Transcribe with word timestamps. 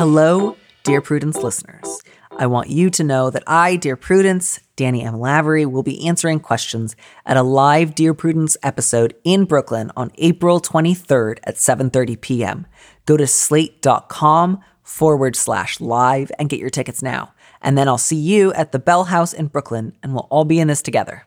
Hello, 0.00 0.56
Dear 0.82 1.02
Prudence 1.02 1.36
listeners. 1.42 2.00
I 2.38 2.46
want 2.46 2.70
you 2.70 2.88
to 2.88 3.04
know 3.04 3.28
that 3.28 3.42
I, 3.46 3.76
Dear 3.76 3.96
Prudence, 3.96 4.58
Danny 4.74 5.02
M. 5.02 5.20
Lavery, 5.20 5.66
will 5.66 5.82
be 5.82 6.08
answering 6.08 6.40
questions 6.40 6.96
at 7.26 7.36
a 7.36 7.42
live 7.42 7.94
Dear 7.94 8.14
Prudence 8.14 8.56
episode 8.62 9.14
in 9.24 9.44
Brooklyn 9.44 9.92
on 9.98 10.10
April 10.14 10.58
23rd 10.58 11.40
at 11.44 11.56
7.30 11.56 12.18
p.m. 12.18 12.66
Go 13.04 13.18
to 13.18 13.26
slate.com 13.26 14.60
forward 14.82 15.36
slash 15.36 15.82
live 15.82 16.32
and 16.38 16.48
get 16.48 16.60
your 16.60 16.70
tickets 16.70 17.02
now. 17.02 17.34
And 17.60 17.76
then 17.76 17.86
I'll 17.86 17.98
see 17.98 18.16
you 18.16 18.54
at 18.54 18.72
the 18.72 18.78
Bell 18.78 19.04
House 19.04 19.34
in 19.34 19.48
Brooklyn, 19.48 19.94
and 20.02 20.14
we'll 20.14 20.28
all 20.30 20.46
be 20.46 20.60
in 20.60 20.68
this 20.68 20.80
together. 20.80 21.26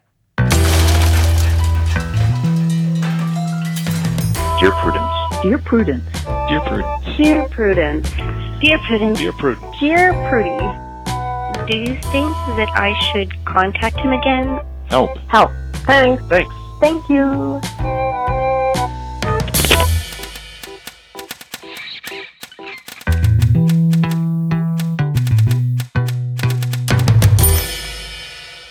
Dear 4.59 4.71
Prudence. 4.71 5.43
Dear 5.43 5.59
Prudence. 5.59 6.23
Dear 6.49 6.61
Prudence. 6.61 7.17
Dear 7.17 7.47
Prudence. 7.49 8.42
Dear 8.63 8.79
Prudence. 8.79 9.19
Dear 9.19 9.33
Prudence. 9.33 9.77
Dear 9.77 10.13
Prudie. 10.29 11.67
Do 11.67 11.77
you 11.77 11.99
think 12.13 12.31
that 12.55 12.69
I 12.73 12.97
should 13.11 13.43
contact 13.43 13.97
him 13.97 14.13
again? 14.13 14.61
Help. 14.85 15.17
Help. 15.27 15.51
Thanks. 15.85 16.23
Thanks. 16.27 16.55
Thank 16.79 17.09
you. 17.09 17.59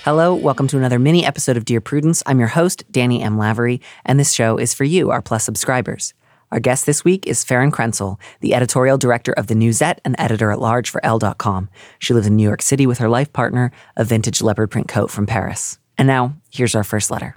Hello, 0.04 0.34
welcome 0.34 0.68
to 0.68 0.78
another 0.78 0.98
mini 0.98 1.26
episode 1.26 1.58
of 1.58 1.66
Dear 1.66 1.82
Prudence. 1.82 2.22
I'm 2.24 2.38
your 2.38 2.48
host, 2.48 2.90
Danny 2.90 3.22
M. 3.22 3.36
Lavery, 3.36 3.82
and 4.06 4.18
this 4.18 4.32
show 4.32 4.56
is 4.56 4.72
for 4.72 4.84
you, 4.84 5.10
our 5.10 5.20
Plus 5.20 5.44
subscribers. 5.44 6.14
Our 6.52 6.60
guest 6.60 6.84
this 6.84 7.02
week 7.02 7.26
is 7.26 7.42
Faran 7.46 7.70
Krentcil, 7.70 8.20
the 8.40 8.54
editorial 8.54 8.98
director 8.98 9.32
of 9.32 9.46
The 9.46 9.54
Newsette 9.54 10.00
and 10.04 10.14
editor 10.18 10.50
at 10.50 10.60
large 10.60 10.90
for 10.90 11.02
Elle.com. 11.02 11.70
She 11.98 12.12
lives 12.12 12.26
in 12.26 12.36
New 12.36 12.42
York 12.42 12.60
City 12.60 12.86
with 12.86 12.98
her 12.98 13.08
life 13.08 13.32
partner, 13.32 13.72
a 13.96 14.04
vintage 14.04 14.42
leopard 14.42 14.70
print 14.70 14.86
coat 14.86 15.10
from 15.10 15.24
Paris. 15.24 15.78
And 15.96 16.06
now, 16.06 16.36
here's 16.50 16.74
our 16.74 16.84
first 16.84 17.10
letter. 17.10 17.34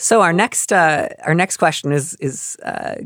So 0.00 0.20
our 0.20 0.32
next 0.32 0.72
uh, 0.72 1.10
our 1.22 1.34
next 1.34 1.58
question 1.58 1.92
is 1.92 2.14
is 2.16 2.56
uh, 2.64 2.96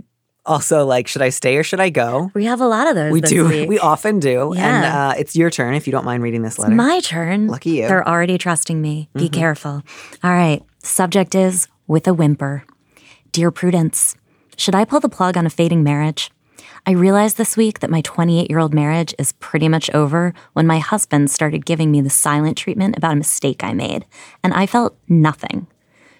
also 0.46 0.86
like, 0.86 1.08
should 1.08 1.20
I 1.20 1.28
stay 1.28 1.58
or 1.58 1.62
should 1.62 1.80
I 1.80 1.90
go? 1.90 2.30
We 2.32 2.46
have 2.46 2.62
a 2.62 2.66
lot 2.66 2.88
of 2.88 2.94
those. 2.94 3.12
We 3.12 3.20
do. 3.20 3.48
week. 3.48 3.68
We 3.68 3.78
often 3.78 4.18
do. 4.18 4.54
And 4.54 4.86
uh, 4.86 5.12
it's 5.18 5.36
your 5.36 5.50
turn 5.50 5.74
if 5.74 5.86
you 5.86 5.90
don't 5.90 6.06
mind 6.06 6.22
reading 6.22 6.40
this 6.40 6.58
letter. 6.58 6.74
My 6.74 7.00
turn. 7.00 7.48
Lucky 7.48 7.70
you. 7.70 7.82
Mm-hmm. 7.82 7.88
They're 7.90 8.08
already 8.08 8.38
trusting 8.38 8.80
me. 8.80 9.10
Be 9.12 9.28
careful. 9.28 9.82
All 10.24 10.32
right. 10.32 10.62
Subject 10.82 11.34
is 11.34 11.68
with 11.86 12.08
a 12.08 12.14
whimper. 12.14 12.64
Dear 13.32 13.50
Prudence, 13.50 14.16
should 14.56 14.74
I 14.74 14.86
pull 14.86 15.00
the 15.00 15.08
plug 15.08 15.36
on 15.36 15.44
a 15.44 15.50
fading 15.50 15.82
marriage? 15.82 16.30
I 16.86 16.92
realized 16.92 17.36
this 17.36 17.58
week 17.58 17.80
that 17.80 17.90
my 17.90 18.00
28 18.00 18.48
year 18.48 18.58
old 18.58 18.72
marriage 18.72 19.14
is 19.18 19.32
pretty 19.32 19.68
much 19.68 19.90
over 19.90 20.32
when 20.54 20.66
my 20.66 20.78
husband 20.78 21.30
started 21.30 21.66
giving 21.66 21.90
me 21.90 22.00
the 22.00 22.08
silent 22.08 22.56
treatment 22.56 22.96
about 22.96 23.12
a 23.12 23.16
mistake 23.16 23.62
I 23.62 23.74
made, 23.74 24.06
and 24.42 24.54
I 24.54 24.64
felt 24.64 24.96
nothing. 25.08 25.66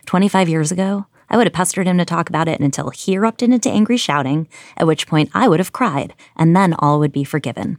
25 0.05 0.51
years 0.51 0.71
ago, 0.71 1.07
I 1.31 1.39
would 1.39 1.47
have 1.47 1.55
pestered 1.55 1.87
him 1.87 1.97
to 1.97 2.05
talk 2.05 2.29
about 2.29 2.49
it 2.49 2.61
until 2.61 2.91
he 2.91 3.15
erupted 3.15 3.53
into 3.53 3.71
angry 3.71 3.97
shouting, 3.97 4.47
at 4.77 4.87
which 4.87 5.07
point 5.07 5.31
I 5.33 5.49
would 5.49 5.61
have 5.61 5.73
cried, 5.73 6.15
and 6.37 6.55
then 6.55 6.75
all 6.79 6.99
would 6.99 7.13
be 7.13 7.25
forgiven. 7.25 7.79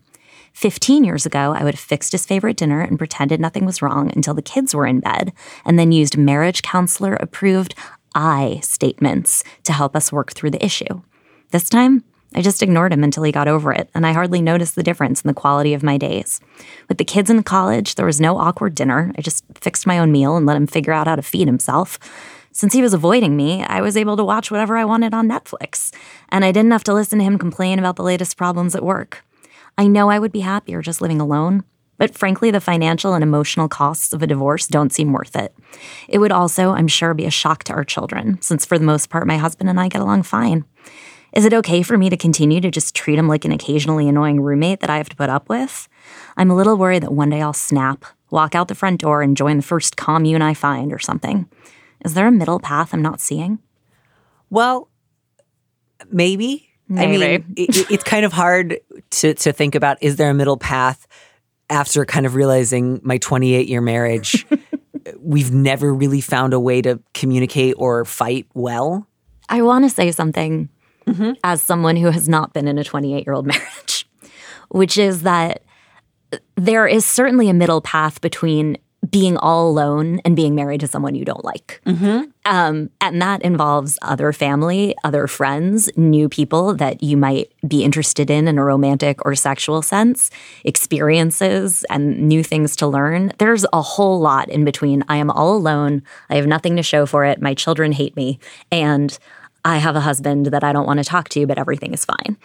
15 0.54 1.04
years 1.04 1.26
ago, 1.26 1.54
I 1.56 1.64
would 1.64 1.76
have 1.76 1.80
fixed 1.80 2.12
his 2.12 2.26
favorite 2.26 2.58
dinner 2.58 2.82
and 2.82 2.98
pretended 2.98 3.40
nothing 3.40 3.66
was 3.66 3.82
wrong 3.82 4.12
until 4.16 4.34
the 4.34 4.42
kids 4.42 4.74
were 4.74 4.88
in 4.88 5.00
bed, 5.00 5.32
and 5.64 5.78
then 5.78 5.92
used 5.92 6.18
marriage 6.18 6.64
counselor 6.64 7.14
approved 7.16 7.76
I 8.16 8.60
statements 8.64 9.44
to 9.64 9.74
help 9.74 9.96
us 9.96 10.12
work 10.12 10.34
through 10.34 10.52
the 10.52 10.64
issue. 10.64 11.02
This 11.52 11.70
time, 11.70 12.04
I 12.36 12.42
just 12.42 12.62
ignored 12.62 12.94
him 12.94 13.04
until 13.04 13.24
he 13.24 13.32
got 13.32 13.48
over 13.48 13.72
it, 13.72 13.90
and 13.96 14.06
I 14.06 14.14
hardly 14.14 14.42
noticed 14.42 14.76
the 14.76 14.84
difference 14.84 15.22
in 15.22 15.28
the 15.28 15.34
quality 15.34 15.74
of 15.74 15.82
my 15.82 15.98
days. 15.98 16.40
With 16.88 17.00
the 17.00 17.06
kids 17.06 17.30
in 17.30 17.42
college, 17.42 17.96
there 17.96 18.06
was 18.06 18.22
no 18.22 18.38
awkward 18.38 18.76
dinner. 18.76 19.12
I 19.18 19.22
just 19.22 19.44
fixed 19.56 19.88
my 19.88 19.98
own 19.98 20.12
meal 20.12 20.38
and 20.38 20.46
let 20.46 20.58
him 20.58 20.68
figure 20.68 20.94
out 20.94 21.08
how 21.08 21.16
to 21.16 21.24
feed 21.24 21.48
himself. 21.48 21.98
Since 22.52 22.74
he 22.74 22.82
was 22.82 22.94
avoiding 22.94 23.36
me, 23.36 23.64
I 23.64 23.82
was 23.82 23.98
able 23.98 24.18
to 24.18 24.24
watch 24.24 24.52
whatever 24.52 24.78
I 24.78 24.86
wanted 24.86 25.14
on 25.14 25.28
Netflix, 25.28 25.92
and 26.30 26.46
I 26.46 26.52
didn't 26.52 26.72
have 26.72 26.84
to 26.86 26.94
listen 26.94 27.20
to 27.20 27.26
him 27.26 27.38
complain 27.38 27.80
about 27.80 27.96
the 27.96 28.04
latest 28.04 28.38
problems 28.38 28.76
at 28.76 28.84
work. 28.84 29.24
I 29.78 29.88
know 29.88 30.10
I 30.10 30.20
would 30.20 30.32
be 30.32 30.42
happier 30.42 30.82
just 30.82 31.02
living 31.02 31.22
alone, 31.22 31.64
but 32.00 32.18
frankly, 32.18 32.50
the 32.50 32.60
financial 32.60 33.14
and 33.14 33.22
emotional 33.24 33.68
costs 33.68 34.12
of 34.14 34.24
a 34.24 34.28
divorce 34.28 34.66
don't 34.66 34.92
seem 34.92 35.14
worth 35.14 35.36
it. 35.36 35.54
It 36.08 36.18
would 36.18 36.32
also, 36.32 36.72
I'm 36.72 36.88
sure, 36.88 37.14
be 37.14 37.26
a 37.26 37.32
shock 37.32 37.64
to 37.66 37.74
our 37.74 37.84
children, 37.84 38.42
since 38.42 38.66
for 38.66 38.80
the 38.80 38.86
most 38.86 39.10
part, 39.12 39.28
my 39.28 39.38
husband 39.38 39.70
and 39.70 39.80
I 39.80 39.88
get 39.90 40.02
along 40.02 40.24
fine. 40.24 40.66
Is 41.34 41.46
it 41.46 41.54
okay 41.54 41.84
for 41.84 41.96
me 41.96 42.10
to 42.10 42.18
continue 42.18 42.60
to 42.62 42.72
just 42.72 42.96
treat 42.96 43.20
him 43.20 43.28
like 43.28 43.46
an 43.46 43.52
occasionally 43.52 44.08
annoying 44.10 44.42
roommate 44.42 44.80
that 44.80 44.90
I 44.90 44.98
have 44.98 45.10
to 45.10 45.16
put 45.16 45.30
up 45.30 45.48
with? 45.48 45.88
I'm 46.38 46.50
a 46.50 46.56
little 46.56 46.76
worried 46.76 47.04
that 47.04 47.14
one 47.14 47.30
day 47.30 47.42
I'll 47.44 47.54
snap, 47.54 48.04
walk 48.32 48.56
out 48.56 48.68
the 48.68 48.74
front 48.74 49.00
door, 49.02 49.22
and 49.22 49.38
join 49.38 49.58
the 49.58 49.64
first 49.64 49.96
commune 49.96 50.42
I 50.42 50.56
find 50.56 50.92
or 50.92 50.98
something. 50.98 51.48
Is 52.04 52.16
there 52.16 52.26
a 52.28 52.32
middle 52.32 52.60
path 52.60 52.94
I'm 52.94 53.04
not 53.04 53.20
seeing? 53.22 53.60
Well, 54.50 54.90
maybe. 56.12 56.70
I 56.92 57.06
mean, 57.06 57.20
it- 57.56 57.92
it's 57.92 58.04
kind 58.04 58.26
of 58.26 58.34
hard 58.34 58.80
to 59.12 59.34
to 59.36 59.52
think 59.54 59.76
about. 59.76 59.98
Is 60.02 60.16
there 60.16 60.32
a 60.32 60.34
middle 60.34 60.58
path 60.58 61.06
after 61.70 62.06
kind 62.06 62.26
of 62.26 62.36
realizing 62.36 63.00
my 63.04 63.18
28 63.18 63.68
year 63.68 63.82
marriage? 63.82 64.46
we've 65.20 65.52
never 65.52 65.94
really 65.94 66.22
found 66.22 66.54
a 66.54 66.60
way 66.60 66.82
to 66.82 67.00
communicate 67.14 67.76
or 67.78 68.06
fight 68.06 68.48
well. 68.54 69.08
I 69.48 69.62
want 69.62 69.86
to 69.86 69.90
say 69.90 70.12
something 70.12 70.70
mm-hmm. 71.08 71.32
as 71.44 71.62
someone 71.62 71.96
who 71.96 72.10
has 72.10 72.30
not 72.30 72.54
been 72.54 72.68
in 72.68 72.78
a 72.78 72.84
28 72.84 73.26
year 73.26 73.34
old 73.34 73.46
marriage, 73.48 74.08
which 74.70 74.98
is 74.98 75.24
that 75.24 75.64
there 76.56 76.88
is 76.88 77.06
certainly 77.06 77.50
a 77.50 77.54
middle 77.54 77.82
path 77.82 78.22
between 78.22 78.78
being 79.10 79.38
all 79.38 79.70
alone 79.70 80.20
and 80.26 80.36
being 80.36 80.56
married 80.56 80.82
to 80.82 80.88
someone 80.88 81.16
you 81.16 81.24
don't 81.24 81.46
like. 81.46 81.82
Um, 82.46 82.90
and 83.00 83.22
that 83.22 83.42
involves 83.44 83.98
other 84.02 84.34
family, 84.34 84.96
other 85.04 85.26
friends, 85.28 85.90
new 85.96 86.28
people 86.28 86.74
that 86.76 87.02
you 87.02 87.16
might 87.16 87.52
be 87.68 87.84
interested 87.84 88.30
in 88.30 88.48
in 88.48 88.58
a 88.58 88.64
romantic 88.64 89.24
or 89.26 89.36
sexual 89.36 89.82
sense, 89.82 90.30
experiences, 90.66 91.86
and 91.90 92.28
new 92.28 92.44
things 92.44 92.76
to 92.78 92.88
learn. 92.88 93.32
There's 93.38 93.66
a 93.72 93.82
whole 93.82 94.20
lot 94.20 94.50
in 94.50 94.66
between. 94.66 95.04
I 95.08 95.18
am 95.18 95.32
all 95.32 95.56
alone. 95.56 96.04
I 96.30 96.36
have 96.36 96.48
nothing 96.48 96.76
to 96.76 96.84
show 96.84 97.06
for 97.06 97.24
it. 97.26 97.42
My 97.42 97.54
children 97.54 97.92
hate 97.92 98.16
me. 98.16 98.40
And 98.72 99.18
I 99.64 99.78
have 99.78 99.96
a 99.96 100.02
husband 100.02 100.48
that 100.48 100.64
I 100.64 100.74
don't 100.74 100.86
want 100.86 101.00
to 101.00 101.06
talk 101.06 101.30
to, 101.30 101.46
but 101.48 101.58
everything 101.58 101.94
is 101.94 102.06
fine. 102.06 102.38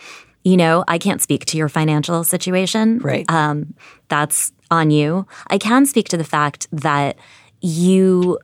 You 0.45 0.57
know, 0.57 0.85
I 0.87 0.99
can't 0.99 1.23
speak 1.23 1.47
to 1.47 1.57
your 1.57 1.69
financial 1.69 2.23
situation. 2.23 2.99
Right. 2.99 3.25
Um, 3.31 3.75
that's 4.09 4.53
on 4.71 4.91
you. 4.91 5.27
I 5.49 5.59
can 5.59 5.87
speak 5.87 6.09
to 6.09 6.17
the 6.17 6.25
fact 6.25 6.67
that 6.73 7.17
you 7.61 8.39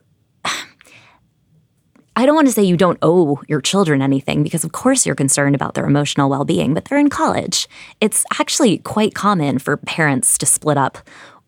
I 2.15 2.25
don't 2.25 2.35
want 2.35 2.47
to 2.47 2.53
say 2.53 2.63
you 2.63 2.75
don't 2.75 2.99
owe 3.01 3.41
your 3.47 3.61
children 3.61 4.01
anything 4.01 4.43
because, 4.43 4.65
of 4.65 4.73
course, 4.73 5.05
you're 5.05 5.15
concerned 5.15 5.55
about 5.55 5.75
their 5.75 5.85
emotional 5.85 6.29
well 6.29 6.43
being, 6.43 6.73
but 6.73 6.85
they're 6.85 6.97
in 6.99 7.09
college. 7.09 7.69
It's 8.01 8.25
actually 8.39 8.79
quite 8.79 9.13
common 9.13 9.59
for 9.59 9.77
parents 9.77 10.37
to 10.39 10.45
split 10.45 10.77
up 10.77 10.97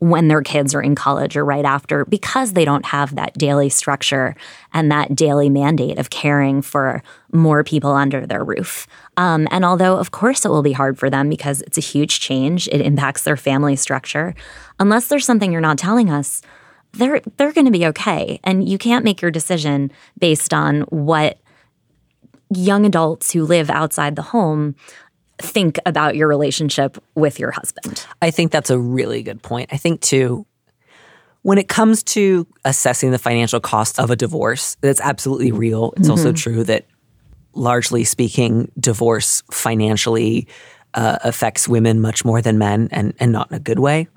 when 0.03 0.27
their 0.27 0.41
kids 0.41 0.75
are 0.75 0.81
in 0.81 0.95
college 0.95 1.37
or 1.37 1.45
right 1.45 1.63
after 1.63 2.03
because 2.05 2.53
they 2.53 2.65
don't 2.65 2.85
have 2.85 3.15
that 3.15 3.33
daily 3.35 3.69
structure 3.69 4.35
and 4.73 4.91
that 4.91 5.15
daily 5.15 5.49
mandate 5.49 5.97
of 5.97 6.09
caring 6.09 6.61
for 6.61 7.01
more 7.31 7.63
people 7.63 7.91
under 7.91 8.25
their 8.25 8.43
roof. 8.43 8.85
Um, 9.15 9.47
and 9.51 9.63
although, 9.63 9.97
of 9.97 10.11
course, 10.11 10.45
it 10.45 10.49
will 10.49 10.63
be 10.63 10.71
hard 10.71 10.97
for 10.97 11.09
them 11.09 11.29
because 11.29 11.61
it's 11.61 11.77
a 11.77 11.81
huge 11.81 12.19
change, 12.19 12.67
it 12.67 12.81
impacts 12.81 13.23
their 13.23 13.37
family 13.37 13.75
structure. 13.75 14.33
Unless 14.79 15.07
there's 15.07 15.25
something 15.25 15.51
you're 15.51 15.61
not 15.61 15.77
telling 15.77 16.09
us, 16.09 16.41
they're 16.93 17.21
they're 17.37 17.51
going 17.51 17.65
to 17.65 17.71
be 17.71 17.85
okay 17.87 18.39
and 18.43 18.67
you 18.67 18.77
can't 18.77 19.03
make 19.03 19.21
your 19.21 19.31
decision 19.31 19.91
based 20.19 20.53
on 20.53 20.81
what 20.81 21.39
young 22.55 22.85
adults 22.85 23.31
who 23.31 23.45
live 23.45 23.69
outside 23.69 24.15
the 24.15 24.21
home 24.21 24.75
think 25.39 25.79
about 25.85 26.15
your 26.15 26.27
relationship 26.27 27.03
with 27.15 27.39
your 27.39 27.51
husband. 27.51 28.05
I 28.21 28.31
think 28.31 28.51
that's 28.51 28.69
a 28.69 28.77
really 28.79 29.23
good 29.23 29.41
point. 29.41 29.69
I 29.73 29.77
think 29.77 30.01
too, 30.01 30.45
when 31.41 31.57
it 31.57 31.67
comes 31.67 32.03
to 32.03 32.47
assessing 32.63 33.11
the 33.11 33.19
financial 33.19 33.59
cost 33.59 33.99
of 33.99 34.09
a 34.09 34.15
divorce, 34.15 34.77
that's 34.81 35.01
absolutely 35.01 35.51
real. 35.51 35.93
It's 35.97 36.09
also 36.09 36.31
true 36.31 36.63
that, 36.65 36.85
largely 37.53 38.03
speaking, 38.03 38.71
divorce 38.79 39.43
financially 39.51 40.47
uh, 40.93 41.17
affects 41.23 41.67
women 41.67 42.01
much 42.01 42.23
more 42.23 42.41
than 42.41 42.57
men, 42.57 42.87
and 42.91 43.13
and 43.19 43.31
not 43.31 43.49
in 43.51 43.57
a 43.57 43.59
good 43.59 43.79
way. 43.79 44.07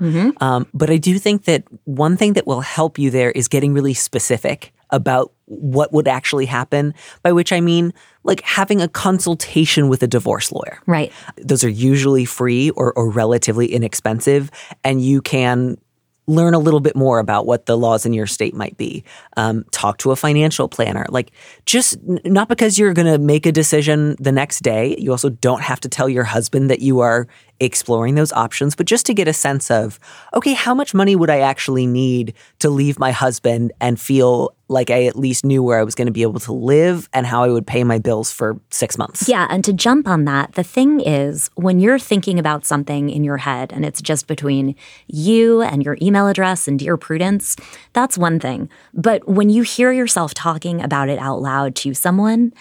Um, 0.41 0.67
but 0.75 0.91
I 0.91 0.99
do 0.99 1.19
think 1.19 1.45
that 1.45 1.65
one 1.85 2.17
thing 2.17 2.35
that 2.35 2.47
will 2.47 2.61
help 2.61 2.99
you 2.99 3.11
there 3.11 3.31
is 3.31 3.49
getting 3.49 3.73
really 3.73 3.95
specific 3.95 4.73
about 4.91 5.33
what 5.47 5.93
would 5.93 6.07
actually 6.07 6.47
happen. 6.47 6.93
By 7.23 7.33
which 7.33 7.53
I 7.53 7.61
mean, 7.61 7.95
like 8.25 8.43
having 8.43 8.83
a 8.83 8.89
consultation 8.89 9.89
with 9.89 10.03
a 10.03 10.07
divorce 10.07 10.53
lawyer. 10.53 10.79
Right. 10.87 11.13
Those 11.39 11.65
are 11.65 11.71
usually 11.71 12.25
free 12.25 12.71
or, 12.71 12.93
or 12.93 13.11
relatively 13.11 13.73
inexpensive, 13.73 14.51
and 14.85 15.03
you 15.03 15.23
can 15.23 15.79
learn 16.27 16.55
a 16.55 16.59
little 16.59 16.81
bit 16.81 16.97
more 16.97 17.19
about 17.19 17.47
what 17.47 17.67
the 17.67 17.77
laws 17.77 18.05
in 18.05 18.13
your 18.13 18.27
state 18.27 18.55
might 18.55 18.77
be. 18.77 19.05
Um, 19.37 19.65
talk 19.71 19.99
to 19.99 20.11
a 20.11 20.17
financial 20.17 20.69
planner. 20.69 21.07
Like, 21.09 21.31
just 21.67 21.99
not 22.25 22.49
because 22.49 22.79
you're 22.79 22.95
going 22.95 23.07
to 23.07 23.19
make 23.19 23.47
a 23.47 23.53
decision 23.53 24.17
the 24.19 24.33
next 24.33 24.63
day. 24.63 24.97
You 24.99 25.13
also 25.13 25.29
don't 25.29 25.63
have 25.63 25.81
to 25.81 25.89
tell 25.89 26.09
your 26.09 26.25
husband 26.25 26.71
that 26.71 26.81
you 26.81 27.01
are 27.01 27.29
exploring 27.61 28.17
those 28.17 28.33
options, 28.33 28.75
but 28.75 28.87
just 28.87 29.07
to 29.07 29.15
get 29.15 29.29
a 29.29 29.33
sense 29.33 29.71
of, 29.71 30.01
okay, 30.35 30.53
how 30.53 30.75
much 30.75 30.95
money 30.95 31.15
would 31.15 31.31
I 31.31 31.41
actually 31.41 31.87
need 31.87 32.35
to 32.59 32.71
leave 32.71 32.99
my 32.99 33.13
husband 33.13 33.73
and 33.81 34.01
feel 34.01 34.56
like 34.69 34.91
I 34.91 35.05
at 35.05 35.17
least 35.17 35.45
knew 35.45 35.63
where 35.63 35.79
I 35.79 35.85
was 35.85 35.95
going 35.95 36.07
to 36.07 36.13
be 36.13 36.23
able 36.23 36.41
to 36.41 36.53
live 36.53 37.09
and 37.13 37.25
how 37.27 37.45
I 37.45 37.49
would 37.49 37.67
pay 37.67 37.85
my 37.85 37.99
bills 37.99 38.33
for 38.33 38.59
six 38.71 38.99
months? 38.99 39.29
Yeah, 39.29 39.47
and 39.49 39.65
to 39.65 39.73
jump 39.73 40.09
on 40.09 40.25
that, 40.25 40.53
the 40.55 40.65
thing 40.65 41.01
is, 41.01 41.51
when 41.55 41.79
you're 41.79 41.99
thinking 41.99 42.39
about 42.39 42.65
something 42.65 43.09
in 43.09 43.23
your 43.23 43.37
head 43.37 43.73
and 43.73 43.85
it's 43.85 44.03
just 44.03 44.27
between 44.27 44.75
you 45.07 45.63
and 45.63 45.85
your 45.85 45.97
email 46.03 46.27
address 46.27 46.67
and 46.67 46.79
Dear 46.79 46.97
Prudence, 46.97 47.57
that's 47.93 48.19
one 48.19 48.41
thing. 48.41 48.69
But 48.93 49.29
when 49.29 49.51
you 49.51 49.63
hear 49.63 49.93
yourself 49.93 50.35
talking 50.35 50.83
about 50.83 51.09
it 51.09 51.19
out 51.19 51.41
loud 51.41 51.77
to 51.77 51.95
someone, 51.95 52.53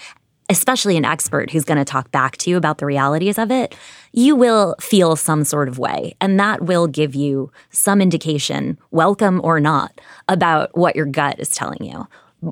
especially 0.50 0.96
an 0.98 1.06
expert 1.06 1.50
who's 1.50 1.66
going 1.66 1.78
to 1.78 1.86
talk 1.86 2.12
back 2.12 2.38
to 2.38 2.50
you 2.50 2.58
about 2.58 2.78
the 2.78 2.86
realities 2.86 3.40
of 3.40 3.50
it, 3.50 3.76
you 4.16 4.34
will 4.34 4.76
feel 4.80 5.18
some 5.18 5.44
sort 5.44 5.68
of 5.68 5.78
way. 5.78 6.16
And 6.22 6.40
that 6.40 6.62
will 6.62 6.88
give 6.88 7.14
you 7.16 7.52
some 7.70 8.02
indication, 8.02 8.78
welcome 8.90 9.42
or 9.44 9.60
not, 9.60 10.00
about 10.30 10.76
what 10.76 10.96
your 10.96 11.06
gut 11.06 11.38
is 11.38 11.50
telling 11.50 11.84
you. 11.84 12.08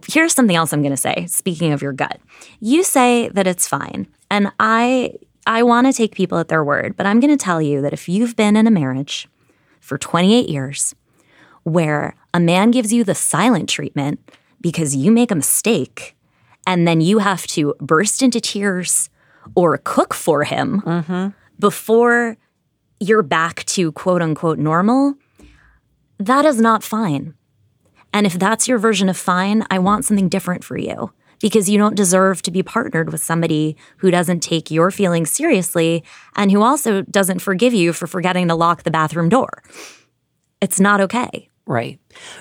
Here's 0.08 0.34
something 0.34 0.58
else 0.58 0.74
I'm 0.74 0.82
going 0.82 0.92
to 0.92 0.98
say. 0.98 1.26
Speaking 1.28 1.72
of 1.72 1.82
your 1.82 1.94
gut, 1.94 2.20
you 2.60 2.84
say 2.84 3.30
that 3.30 3.48
it's 3.48 3.68
fine. 3.68 4.08
And 4.30 4.52
I 4.60 5.14
I 5.48 5.64
want 5.64 5.88
to 5.88 5.94
take 5.94 6.16
people 6.16 6.38
at 6.38 6.50
their 6.50 6.64
word, 6.64 6.96
but 6.98 7.06
I'm 7.06 7.20
going 7.20 7.36
to 7.36 7.44
tell 7.44 7.62
you 7.62 7.82
that 7.82 7.94
if 7.94 8.08
you've 8.10 8.36
been 8.36 8.56
in 8.56 8.68
a 8.68 8.72
marriage 8.72 9.28
for 9.80 9.98
28 9.98 10.50
years 10.50 10.96
where 11.64 12.16
a 12.34 12.40
man 12.40 12.72
gives 12.72 12.92
you 12.92 13.04
the 13.04 13.16
silent 13.16 13.70
treatment 13.70 14.20
because 14.60 14.96
you 14.96 15.12
make 15.12 15.32
a 15.32 15.36
mistake 15.36 16.16
and 16.66 16.88
then 16.88 17.02
you 17.02 17.20
have 17.20 17.46
to 17.48 17.76
burst 17.80 18.22
into 18.22 18.40
tears 18.40 19.10
or 19.56 19.78
cook 19.78 20.14
for 20.14 20.46
him 20.46 20.82
mm-hmm. 20.82 21.28
Before 21.64 22.36
you're 23.00 23.24
back 23.24 23.64
to 23.64 23.94
quote 23.94 24.22
unquote 24.22 24.60
normal, 24.60 25.16
that 26.20 26.44
is 26.44 26.60
not 26.60 26.84
fine. 26.84 27.36
And 28.14 28.26
if 28.26 28.34
that's 28.34 28.68
your 28.68 28.78
version 28.78 29.08
of 29.08 29.16
fine, 29.16 29.64
I 29.72 29.80
want 29.80 30.04
something 30.04 30.28
different 30.28 30.66
for 30.66 30.78
you 30.78 31.14
because 31.40 31.70
you 31.70 31.78
don't 31.78 31.96
deserve 31.96 32.42
to 32.42 32.52
be 32.52 32.64
partnered 32.64 33.14
with 33.14 33.24
somebody 33.24 33.78
who 34.00 34.12
doesn't 34.12 34.42
take 34.42 34.72
your 34.72 34.92
feelings 34.92 35.32
seriously 35.32 36.04
and 36.36 36.52
who 36.52 36.62
also 36.62 37.02
doesn't 37.04 37.40
forgive 37.40 37.74
you 37.74 37.94
for 37.94 38.08
forgetting 38.08 38.50
to 38.50 38.56
lock 38.56 38.84
the 38.84 38.92
bathroom 38.92 39.30
door. 39.30 39.64
It's 40.60 40.82
not 40.82 41.00
okay. 41.00 41.48
Right. 41.66 41.98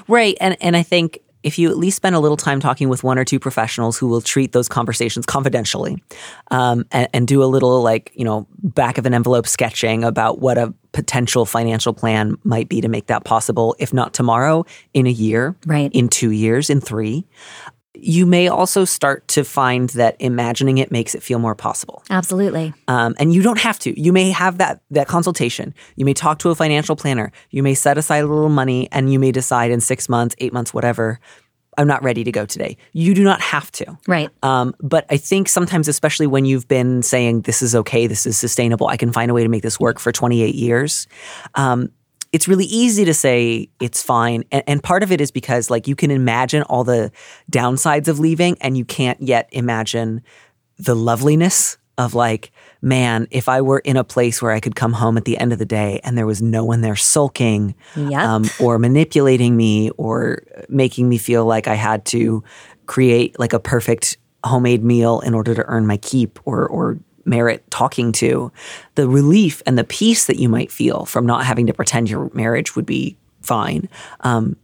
Right. 0.09 0.37
And 0.41 0.57
and 0.61 0.77
I 0.77 0.83
think 0.83 1.21
if 1.43 1.59
you 1.59 1.69
at 1.71 1.77
least 1.77 1.97
spend 1.97 2.15
a 2.15 2.21
little 2.21 2.37
time 2.37 2.61
talking 2.61 2.89
with 2.89 3.03
one 3.03 3.19
or 3.19 3.25
two 3.25 3.39
professionals 3.39 3.99
who 3.99 4.07
will 4.07 4.21
treat 4.21 4.53
those 4.53 4.69
conversations 4.69 5.27
confidentially 5.27 6.03
um, 6.51 6.85
and, 6.93 7.09
and 7.13 7.29
do 7.29 7.43
a 7.43 7.47
little 7.47 7.83
like 7.83 8.13
you 8.15 8.25
know 8.25 8.47
back 8.63 8.99
of 8.99 9.07
an 9.07 9.15
envelope 9.15 9.47
sketching 9.47 10.05
about 10.05 10.41
what 10.41 10.59
a 10.59 10.73
potential 10.93 11.47
financial 11.47 11.95
plan 11.95 12.37
might 12.45 12.69
be 12.69 12.81
to 12.83 12.89
make 12.89 13.07
that 13.07 13.25
possible 13.25 13.75
if 13.79 13.93
not 13.95 14.13
tomorrow 14.13 14.65
in 14.93 15.07
a 15.07 15.11
year 15.11 15.57
Right. 15.67 15.91
in 15.95 16.09
two 16.09 16.31
years 16.31 16.69
in 16.71 16.81
three 16.81 17.25
you 17.95 18.25
may 18.25 18.49
also 18.49 18.85
start 18.85 19.29
to 19.29 19.45
find 19.45 19.91
that 19.91 20.17
imagining 20.19 20.79
it 20.79 20.91
makes 20.91 21.15
it 21.15 21.23
feel 21.23 21.39
more 21.39 21.55
possible 21.55 22.03
Absolutely. 22.09 22.73
um, 22.89 23.15
and 23.19 23.35
you 23.35 23.43
don't 23.43 23.59
have 23.59 23.79
to. 23.81 24.01
You 24.01 24.13
may 24.13 24.31
have 24.31 24.59
that 24.59 24.81
that 24.91 25.09
consultation. 25.09 25.75
You 25.97 26.05
may 26.05 26.15
talk 26.15 26.39
to 26.41 26.51
a 26.51 26.55
financial 26.55 26.97
planner. 26.97 27.33
You 27.51 27.63
may 27.63 27.75
set 27.75 27.99
aside 27.99 28.25
a 28.25 28.27
little 28.27 28.49
money, 28.49 28.89
and 28.93 29.13
you 29.13 29.19
may 29.19 29.33
decide 29.33 29.71
in 29.71 29.81
six 29.81 30.09
months, 30.09 30.35
eight 30.39 30.53
months, 30.53 30.73
whatever. 30.73 31.21
I'm 31.79 31.87
not 31.87 32.03
ready 32.03 32.23
to 32.25 32.33
go 32.33 32.45
today. 32.45 32.77
You 32.93 33.15
do 33.15 33.25
not 33.25 33.41
have 33.41 33.71
to. 33.73 33.99
Right. 34.07 34.29
Um, 34.43 34.75
but 34.81 35.07
I 35.09 35.17
think 35.17 35.49
sometimes, 35.49 35.89
especially 35.89 36.27
when 36.27 36.45
you've 36.45 36.69
been 36.69 37.03
saying 37.03 37.43
this 37.43 37.63
is 37.63 37.75
okay, 37.75 38.07
this 38.07 38.27
is 38.27 38.37
sustainable, 38.37 38.89
I 38.89 38.99
can 38.99 39.11
find 39.11 39.31
a 39.31 39.35
way 39.35 39.43
to 39.43 39.49
make 39.49 39.63
this 39.63 39.81
work 39.81 39.99
for 39.99 40.13
28 40.13 40.55
years. 40.55 41.07
Um, 41.55 41.91
it's 42.33 42.49
really 42.49 42.65
easy 42.65 43.05
to 43.05 43.15
say 43.15 43.69
it's 43.81 44.03
fine, 44.03 44.45
and, 44.51 44.63
and 44.67 44.83
part 44.83 45.03
of 45.03 45.13
it 45.13 45.21
is 45.21 45.31
because 45.31 45.71
like 45.71 45.87
you 45.87 45.95
can 45.95 46.11
imagine 46.11 46.63
all 46.65 46.85
the 46.85 47.13
downsides 47.51 48.09
of 48.09 48.19
leaving, 48.19 48.57
and 48.61 48.77
you 48.77 48.85
can't 48.85 49.21
yet 49.21 49.49
imagine 49.53 50.23
the 50.79 50.95
loveliness 50.95 51.77
of 51.99 52.15
like, 52.15 52.51
man, 52.81 53.29
if 53.31 53.49
I 53.49 53.61
were 53.61 53.79
in 53.81 53.97
a 53.97 54.05
place 54.05 54.41
where 54.41 54.51
I 54.51 54.61
could 54.61 54.75
come 54.75 54.95
home 54.95 55.17
at 55.17 55.25
the 55.25 55.37
end 55.37 55.53
of 55.53 55.59
the 55.59 55.67
day 55.67 56.01
and 56.05 56.17
there 56.17 56.27
was 56.27 56.41
no 56.41 56.65
one 56.65 56.81
there 56.81 56.97
sulking 56.97 57.75
um, 58.35 58.45
or 58.61 58.79
manipulating 58.79 59.57
me 59.57 59.91
or 59.91 60.43
making 60.69 61.09
me 61.09 61.19
feel 61.19 61.45
like 61.45 61.69
I 61.69 61.75
had 61.75 62.05
to 62.07 62.43
create 62.87 63.39
like 63.39 63.53
a 63.53 63.61
perfect 63.61 64.17
homemade 64.45 64.83
meal 64.83 65.21
in 65.21 65.35
order 65.35 65.55
to 65.55 65.65
earn 65.67 65.87
my 65.87 65.99
keep 65.99 66.39
or 66.45 66.67
or 66.67 66.99
merit 67.25 67.69
talking 67.71 68.13
to, 68.13 68.53
the 68.95 69.09
relief 69.09 69.63
and 69.67 69.79
the 69.79 69.85
peace 69.85 70.27
that 70.27 70.39
you 70.39 70.49
might 70.49 70.71
feel 70.71 71.05
from 71.05 71.27
not 71.27 71.45
having 71.45 71.67
to 71.67 71.75
pretend 71.75 72.11
your 72.11 72.31
marriage 72.35 72.77
would 72.77 72.87
be 72.87 73.17
fine. 73.41 73.89
Um, 74.21 74.57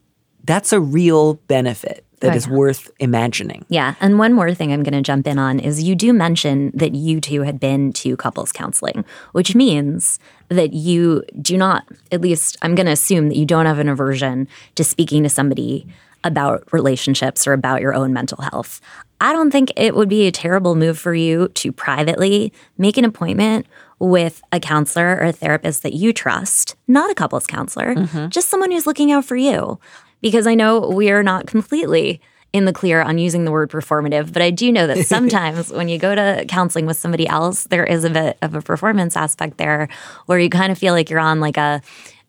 that's 0.45 0.73
a 0.73 0.81
real 0.81 1.35
benefit 1.35 2.05
that 2.21 2.33
Oh, 2.33 2.37
is 2.37 2.49
worth 2.49 2.91
imagining. 2.99 3.65
Yeah. 3.69 3.95
And 4.01 4.19
one 4.19 4.33
more 4.33 4.53
thing 4.53 4.73
I'm 4.73 4.83
going 4.83 4.95
to 4.95 5.03
jump 5.03 5.27
in 5.27 5.39
on 5.39 5.61
is 5.61 5.83
you 5.83 5.95
do 5.95 6.13
mention 6.13 6.73
that 6.75 6.95
you 6.95 7.21
two 7.21 7.43
had 7.43 7.61
been 7.61 7.93
to 7.95 8.17
couples 8.17 8.51
counseling, 8.51 9.05
which 9.33 9.55
means 9.55 10.19
that 10.49 10.73
you 10.73 11.23
do 11.41 11.57
not, 11.57 11.87
at 12.11 12.21
least 12.21 12.57
I'm 12.63 12.75
going 12.75 12.87
to 12.87 12.93
assume 12.93 13.29
that 13.29 13.37
you 13.37 13.47
don't 13.47 13.67
have 13.67 13.79
an 13.79 13.89
aversion 13.89 14.49
to 14.75 14.83
speaking 14.83 15.23
to 15.23 15.29
somebody 15.29 15.87
about 16.25 16.73
relationships 16.73 17.47
or 17.47 17.53
about 17.53 17.81
your 17.81 17.94
own 17.94 18.12
mental 18.12 18.43
health. 18.43 18.81
I 19.20 19.32
don't 19.32 19.50
think 19.50 19.73
it 19.76 19.97
would 19.97 20.09
be 20.09 20.26
a 20.26 20.32
terrible 20.32 20.75
move 20.76 20.99
for 20.99 21.15
you 21.15 21.49
to 21.49 21.73
privately 21.73 22.53
make 22.76 22.97
an 22.97 23.05
appointment 23.05 23.67
with 23.99 24.43
a 24.53 24.61
counselor 24.61 25.17
or 25.17 25.25
a 25.25 25.32
therapist 25.32 25.82
that 25.82 25.93
you 25.93 26.12
trust, 26.12 26.76
not 26.87 27.11
a 27.11 27.15
couples 27.15 27.47
counselor, 27.47 27.94
just 28.29 28.49
someone 28.49 28.70
who's 28.70 28.87
looking 28.87 29.11
out 29.11 29.25
for 29.25 29.37
you. 29.37 29.81
Because 30.20 30.47
I 30.47 30.55
know 30.55 30.88
we 30.88 31.11
are 31.11 31.23
not 31.23 31.47
completely 31.47 32.21
in 32.53 32.64
the 32.64 32.73
clear 32.73 33.03
on 33.03 33.19
using 33.19 33.44
the 33.44 33.50
word 33.50 33.71
performative, 33.71 34.32
but 34.32 34.41
I 34.41 34.50
do 34.50 34.73
know 34.73 34.87
that 34.87 35.06
sometimes 35.06 35.73
when 35.73 35.88
you 35.88 35.99
go 35.99 36.14
to 36.14 36.44
counseling 36.49 36.87
with 36.87 36.97
somebody 36.97 37.26
else, 37.26 37.64
there 37.64 37.85
is 37.85 38.05
a 38.05 38.11
bit 38.11 38.38
of 38.41 38.55
a 38.55 38.62
performance 38.62 39.17
aspect 39.17 39.59
there 39.59 39.88
where 40.26 40.38
you 40.38 40.49
kind 40.49 40.73
of 40.73 40.79
feel 40.79 40.94
like 40.94 41.11
you're 41.11 41.21
on 41.21 41.41
like 41.41 41.56
a, 41.56 41.82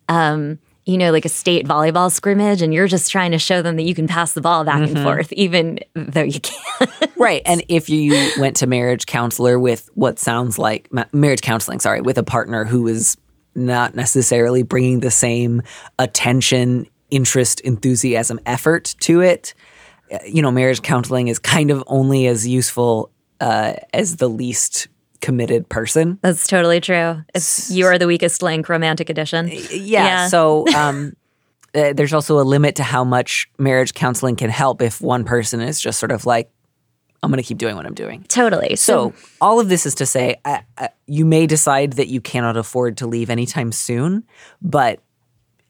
um, 0.07 0.59
you 0.89 0.97
know, 0.97 1.12
like 1.12 1.25
a 1.25 1.30
state 1.30 1.68
volleyball 1.68 2.12
scrimmage 2.12 2.63
and 2.63 2.74
you're 2.74 2.88
just 2.88 3.12
trying 3.12 3.30
to 3.31 3.38
show 3.38 3.62
them 3.62 3.75
that 3.75 3.83
you 3.83 3.94
can 3.94 4.07
pass 4.07 4.33
the 4.33 4.41
ball 4.41 4.63
back 4.63 4.81
and 4.81 5.00
forth, 5.00 5.31
even 5.33 5.80
though 5.94 6.24
you 6.24 6.39
can't. 6.39 7.12
Right. 7.15 7.44
And 7.45 7.63
if 7.68 7.89
you 7.89 8.13
went 8.39 8.56
to 8.57 8.68
marriage 8.68 9.06
counselor 9.06 9.59
with 9.59 9.88
what 9.94 10.18
sounds 10.18 10.57
like 10.57 10.91
ma- 10.91 11.06
marriage 11.13 11.41
counseling, 11.41 11.80
sorry, 11.80 12.02
with 12.02 12.18
a 12.18 12.23
partner 12.23 12.66
who 12.66 12.87
is 12.87 13.18
not 13.54 13.94
necessarily 13.94 14.64
bringing 14.64 15.02
the 15.02 15.11
same 15.11 15.61
attention, 15.99 16.87
interest, 17.11 17.59
enthusiasm, 17.61 18.40
effort 18.47 18.95
to 19.02 19.21
it, 19.21 19.54
uh, 20.11 20.18
you 20.25 20.42
know, 20.42 20.49
marriage 20.49 20.81
counseling 20.81 21.28
is 21.28 21.37
kind 21.37 21.69
of 21.69 21.83
only 21.85 22.25
as 22.25 22.47
useful 22.47 23.11
uh, 23.42 23.73
as 23.94 24.16
the 24.16 24.30
least 24.30 24.87
committed 25.21 25.68
person. 25.69 26.19
That's 26.21 26.47
totally 26.47 26.80
true. 26.80 27.23
It's 27.33 27.69
you 27.69 27.85
are 27.85 27.97
the 27.97 28.07
weakest 28.07 28.42
link, 28.42 28.69
romantic 28.69 29.09
edition. 29.09 29.49
Yeah. 29.71 30.28
So 30.28 30.68
um, 30.76 31.14
uh, 31.76 31.94
there's 31.95 32.14
also 32.14 32.40
a 32.40 32.44
limit 32.44 32.76
to 32.76 32.83
how 32.83 33.04
much 33.04 33.49
marriage 33.57 33.94
counseling 33.94 34.35
can 34.35 34.49
help 34.49 34.81
if 34.81 35.02
one 35.02 35.23
person 35.23 35.61
is 35.61 35.80
just 35.80 35.99
sort 35.99 36.11
of 36.11 36.26
like, 36.26 36.49
I'm 37.21 37.30
going 37.30 37.42
to 37.42 37.47
keep 37.47 37.57
doing 37.57 37.76
what 37.76 37.85
I'm 37.85 37.94
doing. 37.94 38.23
totally. 38.30 38.78
So, 38.78 39.14
all 39.42 39.59
of 39.59 39.68
this 39.68 39.85
is 39.85 39.94
to 39.95 40.06
say, 40.06 40.38
uh, 40.45 40.59
uh, 40.78 40.88
you 41.06 41.26
may 41.26 41.47
decide 41.47 41.94
that 41.94 42.07
you 42.07 42.21
cannot 42.21 42.56
afford 42.56 42.95
to 42.97 43.07
leave 43.07 43.30
anytime 43.30 43.73
soon, 43.73 44.23
but 44.61 45.02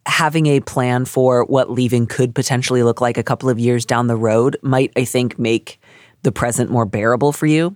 having 0.05 0.45
a 0.45 0.59
plan 0.59 1.05
for 1.05 1.45
what 1.45 1.71
leaving 1.71 2.05
could 2.05 2.35
potentially 2.35 2.83
look 2.83 3.01
like 3.01 3.17
a 3.17 3.23
couple 3.23 3.49
of 3.49 3.57
years 3.57 3.83
down 3.83 4.05
the 4.05 4.15
road 4.15 4.57
might, 4.61 4.91
I 4.95 5.05
think, 5.05 5.39
make 5.39 5.79
the 6.21 6.31
present 6.31 6.69
more 6.69 6.85
bearable 6.85 7.31
for 7.31 7.47
you. 7.47 7.75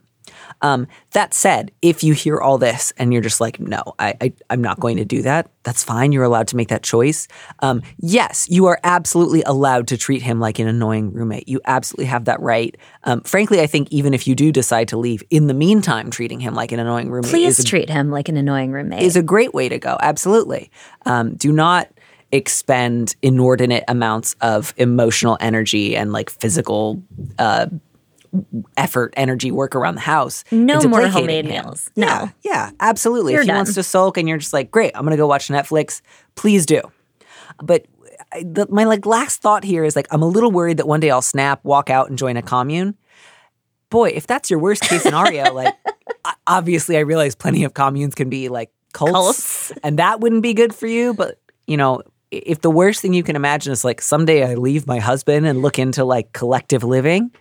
Um, 0.63 0.87
that 1.11 1.33
said, 1.33 1.71
if 1.81 2.03
you 2.03 2.13
hear 2.13 2.39
all 2.39 2.57
this 2.57 2.93
and 2.97 3.13
you're 3.13 3.21
just 3.21 3.39
like, 3.39 3.59
no, 3.59 3.83
I, 3.99 4.15
I, 4.21 4.33
I'm 4.49 4.61
not 4.61 4.79
going 4.79 4.97
to 4.97 5.05
do 5.05 5.21
that, 5.21 5.51
that's 5.63 5.83
fine. 5.83 6.11
You're 6.11 6.23
allowed 6.23 6.47
to 6.47 6.55
make 6.55 6.69
that 6.69 6.81
choice. 6.83 7.27
Um, 7.59 7.83
yes, 7.99 8.47
you 8.49 8.65
are 8.65 8.79
absolutely 8.83 9.43
allowed 9.43 9.87
to 9.89 9.97
treat 9.97 10.21
him 10.21 10.39
like 10.39 10.59
an 10.59 10.67
annoying 10.67 11.13
roommate. 11.13 11.47
You 11.47 11.61
absolutely 11.65 12.05
have 12.05 12.25
that 12.25 12.39
right. 12.39 12.75
Um, 13.03 13.21
frankly, 13.21 13.61
I 13.61 13.67
think 13.67 13.89
even 13.91 14.13
if 14.13 14.25
you 14.25 14.35
do 14.35 14.51
decide 14.51 14.87
to 14.87 14.97
leave, 14.97 15.21
in 15.29 15.47
the 15.47 15.53
meantime, 15.53 16.09
treating 16.09 16.39
him 16.39 16.55
like 16.55 16.71
an 16.71 16.79
annoying 16.79 17.11
roommate 17.11 17.29
please 17.31 17.59
is 17.59 17.65
a 17.65 17.67
treat 17.67 17.89
him 17.89 18.09
like 18.09 18.29
an 18.29 18.37
annoying 18.37 18.71
roommate. 18.71 19.03
is 19.03 19.15
a 19.15 19.23
great 19.23 19.53
way 19.53 19.69
to 19.69 19.77
go. 19.77 19.97
Absolutely. 19.99 20.71
Um, 21.05 21.35
do 21.35 21.51
not 21.51 21.89
expend 22.31 23.15
inordinate 23.21 23.83
amounts 23.87 24.35
of 24.41 24.73
emotional 24.77 25.37
energy 25.39 25.95
and 25.95 26.11
like 26.11 26.29
physical 26.31 27.01
uh, 27.37 27.67
effort, 28.77 29.13
energy, 29.17 29.51
work 29.51 29.75
around 29.75 29.95
the 29.95 30.01
house. 30.01 30.43
No 30.51 30.81
more 30.81 31.07
homemade 31.07 31.45
him. 31.45 31.51
meals. 31.51 31.89
No. 31.95 32.07
Yeah, 32.07 32.29
yeah, 32.43 32.71
absolutely. 32.79 33.33
You're 33.33 33.41
if 33.41 33.47
he 33.47 33.53
wants 33.53 33.73
to 33.75 33.83
sulk 33.83 34.17
and 34.17 34.27
you're 34.27 34.37
just 34.37 34.53
like, 34.53 34.71
great, 34.71 34.91
I'm 34.95 35.01
going 35.03 35.11
to 35.11 35.17
go 35.17 35.27
watch 35.27 35.47
Netflix, 35.49 36.01
please 36.35 36.65
do. 36.65 36.81
But 37.61 37.85
I- 38.31 38.43
the, 38.43 38.67
my 38.69 38.83
like 38.85 39.05
last 39.05 39.41
thought 39.41 39.63
here 39.63 39.83
is 39.83 39.95
like 39.95 40.07
I'm 40.11 40.21
a 40.23 40.27
little 40.27 40.51
worried 40.51 40.77
that 40.77 40.87
one 40.87 40.99
day 40.99 41.09
I'll 41.11 41.21
snap, 41.21 41.63
walk 41.63 41.89
out, 41.89 42.09
and 42.09 42.17
join 42.17 42.37
a 42.37 42.41
commune. 42.41 42.95
Boy, 43.89 44.09
if 44.09 44.25
that's 44.25 44.49
your 44.49 44.59
worst 44.59 44.81
case 44.83 45.03
scenario, 45.03 45.53
like 45.53 45.75
obviously 46.47 46.97
I 46.97 47.01
realize 47.01 47.35
plenty 47.35 47.63
of 47.63 47.73
communes 47.73 48.15
can 48.15 48.29
be 48.29 48.49
like 48.49 48.71
cults, 48.93 49.11
Cults. 49.13 49.71
and 49.83 49.99
that 49.99 50.19
wouldn't 50.19 50.41
be 50.41 50.53
good 50.53 50.73
for 50.73 50.87
you. 50.87 51.13
But 51.13 51.39
you 51.67 51.77
know, 51.77 52.01
if 52.31 52.61
the 52.61 52.71
worst 52.71 53.01
thing 53.01 53.13
you 53.13 53.21
can 53.23 53.35
imagine 53.35 53.71
is 53.71 53.85
like 53.85 54.01
someday 54.01 54.43
I 54.49 54.55
leave 54.55 54.87
my 54.87 54.97
husband 54.99 55.45
and 55.45 55.61
look 55.61 55.77
into 55.77 56.03
like 56.03 56.33
collective 56.33 56.83
living, 56.83 57.31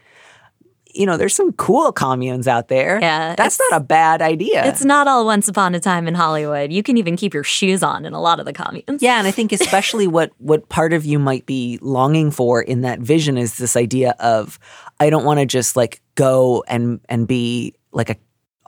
you 0.95 1.07
know, 1.07 1.17
there's 1.17 1.35
some 1.35 1.53
cool 1.53 1.93
communes 1.93 2.49
out 2.49 2.69
there. 2.69 2.99
Yeah, 3.01 3.35
that's 3.35 3.59
not 3.59 3.81
a 3.81 3.85
bad 3.85 4.23
idea. 4.23 4.67
It's 4.67 4.85
not 4.85 5.09
all 5.09 5.25
once 5.25 5.49
upon 5.49 5.75
a 5.75 5.81
time 5.81 6.07
in 6.09 6.15
Hollywood. 6.15 6.73
You 6.73 6.83
can 6.83 6.97
even 6.97 7.17
keep 7.17 7.35
your 7.35 7.45
shoes 7.45 7.83
on 7.83 8.05
in 8.05 8.13
a 8.13 8.21
lot 8.21 8.41
of 8.41 8.47
the 8.47 8.53
communes. 8.53 9.03
Yeah, 9.03 9.19
and 9.19 9.27
I 9.27 9.31
think 9.31 9.53
especially 9.53 10.07
what 10.07 10.33
what 10.39 10.69
part 10.69 10.93
of 10.93 11.05
you 11.05 11.19
might 11.19 11.47
be 11.47 11.79
longing 11.81 12.31
for 12.31 12.63
in 12.63 12.83
that 12.83 13.01
vision 13.01 13.39
is 13.39 13.57
this 13.57 13.77
idea 13.77 14.15
of 14.21 14.59
I 15.01 15.11
don't 15.11 15.25
want 15.25 15.41
to 15.41 15.47
just 15.47 15.77
like 15.77 16.01
go 16.15 16.65
and 16.69 17.01
and 17.09 17.27
be 17.27 17.75
like 17.93 18.11
a 18.11 18.17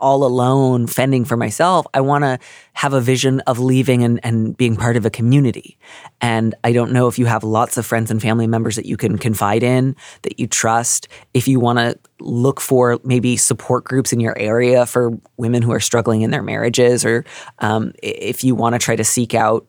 all 0.04 0.22
alone 0.22 0.86
fending 0.86 1.24
for 1.24 1.34
myself. 1.34 1.86
I 1.94 2.02
want 2.02 2.24
to 2.24 2.38
have 2.74 2.92
a 2.92 3.00
vision 3.00 3.40
of 3.46 3.58
leaving 3.58 4.04
and, 4.04 4.20
and 4.22 4.54
being 4.54 4.76
part 4.76 4.98
of 4.98 5.06
a 5.06 5.10
community. 5.10 5.78
And 6.20 6.54
I 6.62 6.74
don't 6.74 6.92
know 6.92 7.08
if 7.08 7.18
you 7.18 7.24
have 7.24 7.42
lots 7.42 7.78
of 7.78 7.86
friends 7.86 8.10
and 8.10 8.20
family 8.20 8.46
members 8.46 8.76
that 8.76 8.84
you 8.84 8.98
can 8.98 9.16
confide 9.16 9.62
in, 9.62 9.96
that 10.20 10.38
you 10.38 10.46
trust. 10.46 11.08
If 11.32 11.48
you 11.48 11.58
want 11.58 11.78
to 11.78 11.98
look 12.20 12.60
for 12.60 13.00
maybe 13.02 13.38
support 13.38 13.84
groups 13.84 14.12
in 14.12 14.20
your 14.20 14.38
area 14.38 14.84
for 14.84 15.18
women 15.38 15.62
who 15.62 15.72
are 15.72 15.80
struggling 15.80 16.20
in 16.20 16.30
their 16.30 16.42
marriages, 16.42 17.02
or 17.02 17.24
um, 17.60 17.92
if 18.02 18.44
you 18.44 18.54
want 18.54 18.74
to 18.74 18.78
try 18.78 18.96
to 18.96 19.04
seek 19.04 19.32
out 19.32 19.66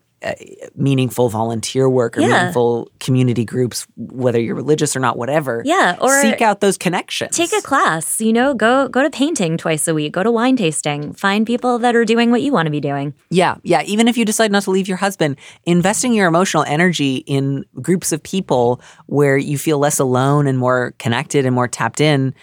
meaningful 0.76 1.30
volunteer 1.30 1.90
work 1.90 2.18
or 2.18 2.22
Yeah. 2.22 2.28
meaningful 2.28 2.90
community 3.00 3.46
groups, 3.46 3.86
whether 3.96 4.40
you're 4.40 4.56
religious 4.56 4.96
or 4.96 5.00
not, 5.00 5.18
whatever. 5.18 5.62
Yeah, 5.66 5.96
or 6.02 6.22
seek 6.22 6.42
out 6.42 6.62
those 6.62 6.78
connections. 6.78 7.36
Take 7.36 7.54
a 7.54 7.62
class, 7.62 8.20
you 8.22 8.34
know, 8.34 8.54
go 8.54 8.88
go 8.88 9.04
to 9.04 9.10
painting 9.10 9.58
twice 9.58 9.88
a 9.88 9.94
week, 9.94 10.14
go 10.14 10.24
to 10.24 10.32
wine 10.32 10.56
tasting, 10.58 11.14
find 11.14 11.46
people 11.46 11.80
that 11.80 11.96
are 11.96 12.06
doing 12.06 12.32
what 12.32 12.42
you 12.42 12.52
want 12.52 12.66
to 12.66 12.72
be 12.72 12.82
doing. 12.82 13.14
Yeah, 13.30 13.56
yeah. 13.64 13.82
Even 13.84 14.08
if 14.08 14.18
you 14.18 14.26
decide 14.26 14.52
not 14.52 14.64
to 14.64 14.72
leave 14.72 14.88
your 14.88 14.98
husband, 14.98 15.38
investing 15.66 16.14
your 16.14 16.28
emotional 16.28 16.64
energy 16.64 17.18
in 17.28 17.66
groups 17.82 18.12
of 18.12 18.22
people 18.24 18.82
where 19.06 19.38
you 19.38 19.58
feel 19.58 19.78
less 19.80 20.00
alone 20.00 20.48
and 20.48 20.58
more 20.58 20.94
connected 21.00 21.46
and 21.46 21.54
more 21.54 21.68
tapped 21.68 22.02
in, 22.02 22.34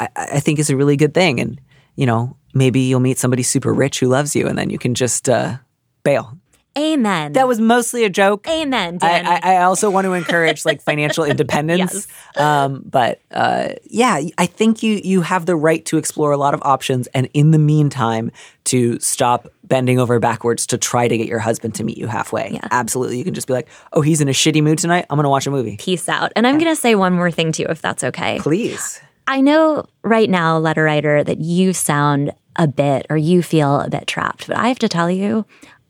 I, 0.00 0.08
I 0.16 0.40
think 0.40 0.58
is 0.58 0.70
a 0.70 0.76
really 0.76 0.96
good 0.96 1.14
thing. 1.14 1.40
And 1.40 1.60
you 1.96 2.06
know, 2.06 2.36
maybe 2.54 2.80
you'll 2.80 2.98
meet 3.00 3.18
somebody 3.18 3.42
super 3.44 3.72
rich 3.72 4.00
who 4.00 4.08
loves 4.08 4.34
you, 4.34 4.48
and 4.48 4.58
then 4.58 4.68
you 4.70 4.78
can 4.78 4.94
just 4.94 5.28
uh, 5.28 5.58
bail. 6.02 6.36
Amen. 6.76 7.34
That 7.34 7.46
was 7.46 7.60
mostly 7.60 8.04
a 8.04 8.10
joke. 8.10 8.48
Amen, 8.48 8.98
I, 9.00 9.20
I, 9.20 9.54
I 9.54 9.62
also 9.62 9.90
want 9.90 10.06
to 10.06 10.12
encourage 10.12 10.64
like 10.64 10.82
financial 10.82 11.22
independence. 11.34 12.08
Um, 12.36 12.82
but 12.84 13.20
uh, 13.30 13.74
yeah, 13.84 14.20
I 14.38 14.46
think 14.46 14.82
you 14.82 15.00
you 15.04 15.20
have 15.22 15.46
the 15.46 15.54
right 15.54 15.84
to 15.86 15.98
explore 15.98 16.32
a 16.32 16.36
lot 16.36 16.52
of 16.52 16.60
options, 16.62 17.06
and 17.08 17.28
in 17.32 17.52
the 17.52 17.58
meantime, 17.58 18.32
to 18.64 18.98
stop 18.98 19.48
bending 19.62 20.00
over 20.00 20.18
backwards 20.18 20.66
to 20.66 20.78
try 20.78 21.06
to 21.06 21.16
get 21.16 21.28
your 21.28 21.38
husband 21.38 21.76
to 21.76 21.84
meet 21.84 21.96
you 21.96 22.08
halfway. 22.08 22.50
Yeah. 22.54 22.68
Absolutely, 22.72 23.18
you 23.18 23.24
can 23.24 23.34
just 23.34 23.46
be 23.46 23.52
like, 23.52 23.68
"Oh, 23.92 24.00
he's 24.00 24.20
in 24.20 24.28
a 24.28 24.32
shitty 24.32 24.62
mood 24.62 24.78
tonight. 24.78 25.06
I'm 25.10 25.16
going 25.16 25.24
to 25.24 25.30
watch 25.30 25.46
a 25.46 25.52
movie." 25.52 25.76
Peace 25.76 26.08
out. 26.08 26.32
And 26.34 26.44
I'm 26.44 26.58
going 26.58 26.74
to 26.74 26.80
say 26.80 26.96
one 26.96 27.12
more 27.12 27.30
thing 27.30 27.52
to 27.52 27.62
you, 27.62 27.68
if 27.68 27.80
that's 27.80 28.02
okay. 28.02 28.38
Please. 28.40 29.00
I 29.26 29.40
know 29.40 29.86
right 30.02 30.28
now, 30.28 30.58
letter 30.58 30.84
writer, 30.84 31.22
that 31.22 31.38
you 31.38 31.72
sound 31.72 32.32
a 32.56 32.68
bit 32.68 33.06
or 33.10 33.16
you 33.16 33.42
feel 33.42 33.80
a 33.80 33.90
bit 33.90 34.06
trapped, 34.06 34.46
but 34.46 34.56
I 34.56 34.68
have 34.68 34.78
to 34.80 34.88
tell 34.88 35.10
you, 35.10 35.44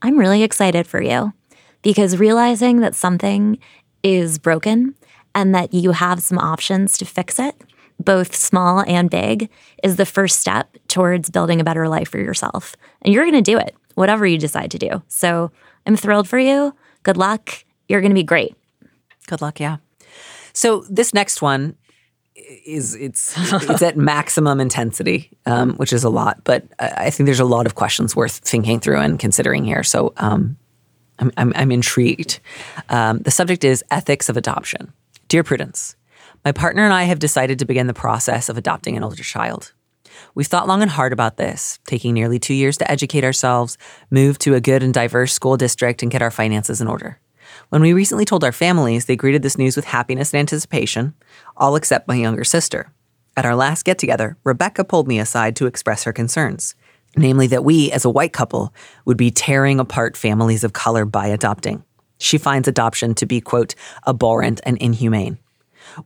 I'm 0.05 0.19
really 0.19 0.43
excited 0.43 0.87
for 0.87 1.01
you 1.01 1.33
because 1.81 2.19
realizing 2.19 2.81
that 2.81 2.95
something 2.95 3.59
is 4.03 4.39
broken 4.39 4.95
and 5.35 5.55
that 5.55 5.73
you 5.73 5.93
have 5.93 6.23
some 6.23 6.39
options 6.39 6.99
to 6.99 7.07
fix 7.07 7.39
it, 7.39 7.55
both 7.99 8.37
small 8.37 8.85
and 8.87 9.09
big, 9.09 9.49
is 9.83 9.97
the 9.97 10.05
first 10.05 10.39
step 10.39 10.77
towards 10.89 11.31
building 11.31 11.59
a 11.59 11.65
better 11.65 11.89
life 11.89 12.11
for 12.11 12.19
yourself. 12.19 12.77
And 13.01 13.15
you're 13.15 13.25
going 13.25 13.43
to 13.43 13.51
do 13.51 13.57
it, 13.57 13.75
whatever 13.95 14.27
you 14.27 14.37
decide 14.37 14.71
to 14.73 14.79
do. 14.79 15.03
So 15.09 15.51
I'm 15.87 15.97
thrilled 15.97 16.29
for 16.29 16.39
you. 16.39 16.77
Good 17.03 17.17
luck. 17.17 17.65
You're 17.89 18.03
going 18.03 18.11
to 18.11 18.15
be 18.15 18.23
great. 18.23 18.55
Good 19.27 19.41
luck. 19.41 19.59
Yeah. 19.59 19.79
So 20.53 20.85
this 20.91 21.15
next 21.15 21.41
one 21.41 21.77
is 22.35 22.95
it's 22.95 23.35
it's 23.37 23.83
at 23.83 23.97
maximum 23.97 24.61
intensity, 24.61 25.31
um, 25.47 25.75
which 25.75 25.93
is 25.93 26.05
a 26.05 26.11
lot. 26.11 26.43
But 26.45 26.65
I 26.79 27.11
think 27.11 27.27
there's 27.27 27.41
a 27.41 27.45
lot 27.45 27.67
of 27.67 27.75
questions 27.75 28.17
worth 28.17 28.39
thinking 28.39 28.81
through 28.81 28.99
and 28.99 29.19
considering 29.19 29.65
here. 29.65 29.83
So 29.83 30.13
um, 30.17 30.57
I'm, 31.19 31.33
I'm 31.37 31.53
I'm 31.55 31.73
intrigued. 31.73 32.41
Um, 32.89 33.19
the 33.21 33.31
subject 33.31 33.65
is 33.65 33.85
ethics 33.91 34.29
of 34.29 34.37
adoption. 34.37 34.93
Dear 35.29 35.45
Prudence, 35.45 35.97
my 36.45 36.53
partner 36.53 36.85
and 36.85 36.93
I 36.93 37.05
have 37.05 37.19
decided 37.19 37.59
to 37.61 37.65
begin 37.65 37.87
the 37.87 37.95
process 37.95 38.49
of 38.49 38.59
adopting 38.59 38.97
an 38.97 39.05
older 39.05 39.23
child. 39.23 39.73
We've 40.35 40.47
thought 40.47 40.69
long 40.69 40.83
and 40.83 40.91
hard 40.91 41.13
about 41.13 41.37
this, 41.37 41.79
taking 41.87 42.15
nearly 42.15 42.39
two 42.39 42.55
years 42.55 42.77
to 42.79 42.91
educate 42.91 43.25
ourselves, 43.25 43.79
move 44.11 44.39
to 44.41 44.55
a 44.55 44.61
good 44.61 44.83
and 44.83 44.93
diverse 44.93 45.33
school 45.33 45.57
district, 45.57 46.03
and 46.03 46.11
get 46.11 46.23
our 46.23 46.31
finances 46.31 46.81
in 46.81 46.89
order. 46.89 47.19
When 47.69 47.83
we 47.83 47.93
recently 47.93 48.25
told 48.25 48.45
our 48.45 48.53
families, 48.53 49.07
they 49.07 49.17
greeted 49.17 49.43
this 49.43 49.59
news 49.59 49.77
with 49.77 49.87
happiness 49.87 50.33
and 50.33 50.41
anticipation, 50.41 51.15
all 51.57 51.77
except 51.77 52.09
my 52.09 52.15
younger 52.15 52.45
sister. 52.45 52.93
At 53.37 53.47
our 53.47 53.57
last 53.57 53.85
get 53.85 53.99
together, 53.99 54.37
Rebecca 54.45 54.85
pulled 54.85 55.09
me 55.09 55.19
aside 55.19 55.57
to 55.57 55.67
express 55.67 56.05
her 56.05 56.13
concerns, 56.13 56.75
namely 57.17 57.47
that 57.49 57.65
we, 57.65 57.91
as 57.91 58.05
a 58.05 58.11
white 58.11 58.33
couple, 58.33 58.73
would 59.05 59.17
be 59.17 59.31
tearing 59.31 59.81
apart 59.81 60.17
families 60.17 60.65
of 60.65 60.73
color 60.73 61.05
by 61.05 61.27
adopting. 61.27 61.85
She 62.19 62.39
finds 62.39 62.69
adoption 62.69 63.15
to 63.15 63.27
be, 63.27 63.41
quote, 63.41 63.75
abhorrent 64.07 64.61
and 64.65 64.79
inhumane. 64.79 65.39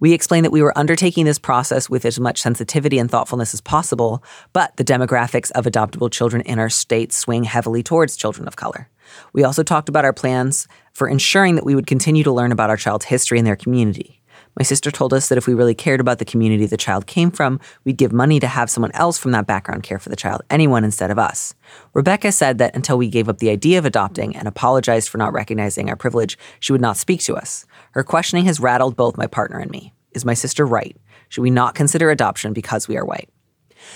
We 0.00 0.12
explained 0.12 0.45
that 0.45 0.50
we 0.50 0.62
were 0.62 0.76
undertaking 0.76 1.25
this 1.25 1.38
process 1.38 1.88
with 1.88 2.05
as 2.05 2.19
much 2.19 2.40
sensitivity 2.40 2.99
and 2.99 3.11
thoughtfulness 3.11 3.55
as 3.55 3.61
possible, 3.61 4.23
but 4.52 4.76
the 4.76 4.85
demographics 4.85 5.50
of 5.52 5.67
adoptable 5.67 6.11
children 6.11 6.43
in 6.43 6.59
our 6.59 6.69
state 6.69 7.12
swing 7.12 7.45
heavily 7.45 7.83
towards 7.83 8.17
children 8.17 8.49
of 8.49 8.57
color. 8.57 8.88
We 9.33 9.45
also 9.45 9.62
talked 9.62 9.88
about 9.88 10.05
our 10.05 10.12
plans 10.12 10.69
for 10.99 11.09
ensuring 11.09 11.55
that 11.55 11.64
we 11.64 11.76
would 11.76 11.87
continue 11.87 12.25
to 12.25 12.33
learn 12.33 12.50
about 12.50 12.71
our 12.71 12.76
child's 12.76 13.05
history 13.05 13.38
and 13.38 13.47
their 13.47 13.55
community. 13.55 14.21
My 14.57 14.64
sister 14.64 14.90
told 14.90 15.14
us 15.14 15.28
that 15.28 15.38
if 15.38 15.47
we 15.47 15.55
really 15.55 15.75
cared 15.75 16.00
about 16.00 16.19
the 16.19 16.25
community 16.25 16.67
the 16.67 16.76
child 16.76 17.07
came 17.07 17.31
from, 17.31 17.61
we'd 17.85 17.97
give 17.97 18.12
money 18.12 18.40
to 18.40 18.49
have 18.49 18.69
someone 18.69 18.90
else 18.95 19.17
from 19.17 19.31
that 19.31 19.47
background 19.47 19.85
care 19.85 20.00
for 20.00 20.09
the 20.09 20.17
child, 20.17 20.43
anyone 20.50 20.83
instead 20.83 21.12
of 21.12 21.19
us. 21.19 21.55
Rebecca 21.95 22.33
said 22.33 22.59
that 22.59 22.75
until 22.75 22.99
we 22.99 23.09
gave 23.09 23.28
up 23.28 23.38
the 23.38 23.50
idea 23.50 23.78
of 23.78 23.85
adopting 23.85 24.35
and 24.35 24.49
apologized 24.49 25.09
for 25.09 25.19
not 25.19 25.33
recognizing 25.33 25.88
our 25.88 25.95
privilege, 25.95 26.37
she 26.59 26.73
would 26.73 26.81
not 26.81 26.97
speak 26.97 27.21
to 27.21 27.37
us. 27.37 27.64
Her 27.93 28.02
questioning 28.02 28.47
has 28.47 28.59
rattled 28.59 28.97
both 28.97 29.17
my 29.17 29.28
partner 29.28 29.61
and 29.61 29.71
me. 29.71 29.95
Is 30.14 30.25
my 30.25 30.35
sister 30.35 30.67
right? 30.67 30.97
Should 31.28 31.43
we 31.43 31.50
not 31.50 31.76
consider 31.76 32.11
adoption 32.11 32.52
because 32.52 32.88
we 32.88 32.97
are 32.97 33.05
white? 33.05 33.31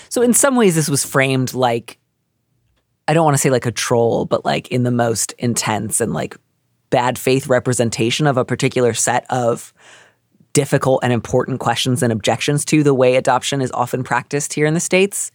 So, 0.07 0.21
in 0.21 0.33
some 0.33 0.55
ways, 0.55 0.75
this 0.75 0.87
was 0.87 1.03
framed 1.03 1.53
like 1.53 1.99
I 3.07 3.13
don't 3.13 3.25
want 3.25 3.35
to 3.35 3.41
say 3.41 3.49
like 3.49 3.65
a 3.65 3.71
troll, 3.71 4.25
but 4.25 4.45
like 4.45 4.69
in 4.69 4.83
the 4.83 4.91
most 4.91 5.33
intense 5.33 5.99
and 5.99 6.13
like 6.13 6.37
bad 6.93 7.17
faith 7.17 7.47
representation 7.47 8.27
of 8.27 8.37
a 8.37 8.45
particular 8.45 8.93
set 8.93 9.25
of 9.31 9.73
difficult 10.53 10.99
and 11.03 11.11
important 11.11 11.59
questions 11.59 12.03
and 12.03 12.13
objections 12.13 12.63
to 12.65 12.83
the 12.83 12.93
way 12.93 13.15
adoption 13.15 13.61
is 13.61 13.71
often 13.71 14.03
practiced 14.03 14.53
here 14.53 14.67
in 14.67 14.75
the 14.75 14.79
States. 14.79 15.31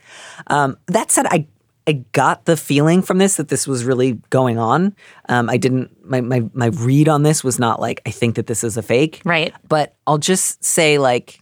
Um, 0.46 0.78
that 0.86 1.10
said, 1.10 1.26
I 1.26 1.48
I 1.88 2.04
got 2.12 2.44
the 2.44 2.56
feeling 2.56 3.02
from 3.02 3.18
this 3.18 3.36
that 3.36 3.48
this 3.48 3.66
was 3.66 3.84
really 3.84 4.20
going 4.30 4.56
on. 4.58 4.94
Um, 5.28 5.50
I 5.50 5.56
didn't 5.56 5.90
my, 6.08 6.20
my 6.20 6.48
my 6.52 6.66
read 6.66 7.08
on 7.08 7.24
this 7.24 7.42
was 7.42 7.58
not 7.58 7.80
like 7.80 8.02
I 8.06 8.12
think 8.12 8.36
that 8.36 8.46
this 8.46 8.62
is 8.62 8.76
a 8.76 8.82
fake. 8.82 9.20
Right. 9.24 9.52
But 9.68 9.96
I'll 10.06 10.18
just 10.18 10.62
say 10.62 10.98
like 10.98 11.40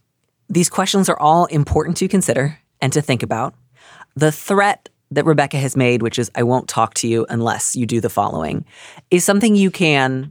these 0.48 0.70
questions 0.70 1.10
are 1.10 1.18
all 1.18 1.44
important 1.46 1.98
to 1.98 2.08
consider 2.08 2.58
and 2.80 2.90
to 2.94 3.02
think 3.02 3.22
about. 3.22 3.54
The 4.14 4.32
threat 4.32 4.88
that 5.16 5.24
Rebecca 5.24 5.56
has 5.56 5.76
made, 5.76 6.02
which 6.02 6.18
is 6.18 6.30
I 6.34 6.42
won't 6.42 6.68
talk 6.68 6.92
to 6.94 7.08
you 7.08 7.26
unless 7.30 7.74
you 7.74 7.86
do 7.86 8.02
the 8.02 8.10
following, 8.10 8.66
is 9.10 9.24
something 9.24 9.56
you 9.56 9.70
can 9.70 10.30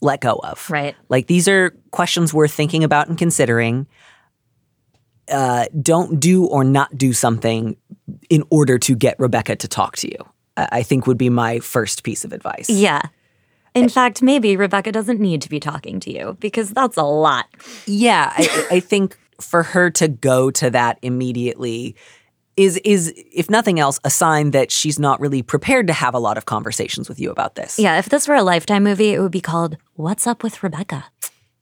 let 0.00 0.20
go 0.20 0.40
of. 0.42 0.68
Right. 0.70 0.96
Like 1.10 1.26
these 1.26 1.46
are 1.46 1.76
questions 1.90 2.32
worth 2.32 2.52
thinking 2.52 2.82
about 2.82 3.08
and 3.08 3.16
considering. 3.18 3.86
Uh, 5.30 5.64
don't 5.80 6.20
do 6.20 6.44
or 6.44 6.64
not 6.64 6.98
do 6.98 7.14
something 7.14 7.78
in 8.28 8.44
order 8.50 8.78
to 8.78 8.94
get 8.94 9.18
Rebecca 9.18 9.56
to 9.56 9.66
talk 9.66 9.96
to 9.96 10.08
you. 10.08 10.18
I 10.56 10.68
I 10.72 10.82
think 10.82 11.06
would 11.06 11.16
be 11.16 11.30
my 11.30 11.60
first 11.60 12.02
piece 12.02 12.24
of 12.24 12.32
advice. 12.32 12.68
Yeah. 12.68 13.00
In 13.74 13.88
fact, 13.88 14.22
maybe 14.22 14.56
Rebecca 14.56 14.92
doesn't 14.92 15.20
need 15.20 15.42
to 15.42 15.48
be 15.48 15.60
talking 15.60 15.98
to 16.00 16.12
you 16.12 16.36
because 16.40 16.70
that's 16.70 16.96
a 16.96 17.02
lot. 17.02 17.46
Yeah, 17.86 18.32
I, 18.36 18.66
I 18.72 18.80
think 18.80 19.18
for 19.40 19.62
her 19.64 19.90
to 19.90 20.08
go 20.08 20.50
to 20.52 20.70
that 20.70 20.98
immediately 21.02 21.96
is 22.56 22.76
is 22.84 23.12
if 23.16 23.50
nothing 23.50 23.80
else 23.80 23.98
a 24.04 24.10
sign 24.10 24.50
that 24.52 24.70
she's 24.70 24.98
not 24.98 25.20
really 25.20 25.42
prepared 25.42 25.86
to 25.88 25.92
have 25.92 26.14
a 26.14 26.18
lot 26.18 26.36
of 26.38 26.44
conversations 26.46 27.08
with 27.08 27.18
you 27.20 27.30
about 27.30 27.54
this. 27.56 27.78
Yeah, 27.78 27.98
if 27.98 28.08
this 28.08 28.28
were 28.28 28.34
a 28.36 28.42
lifetime 28.42 28.84
movie, 28.84 29.10
it 29.10 29.20
would 29.20 29.32
be 29.32 29.40
called 29.40 29.76
What's 29.94 30.26
Up 30.26 30.42
with 30.42 30.62
Rebecca? 30.62 31.04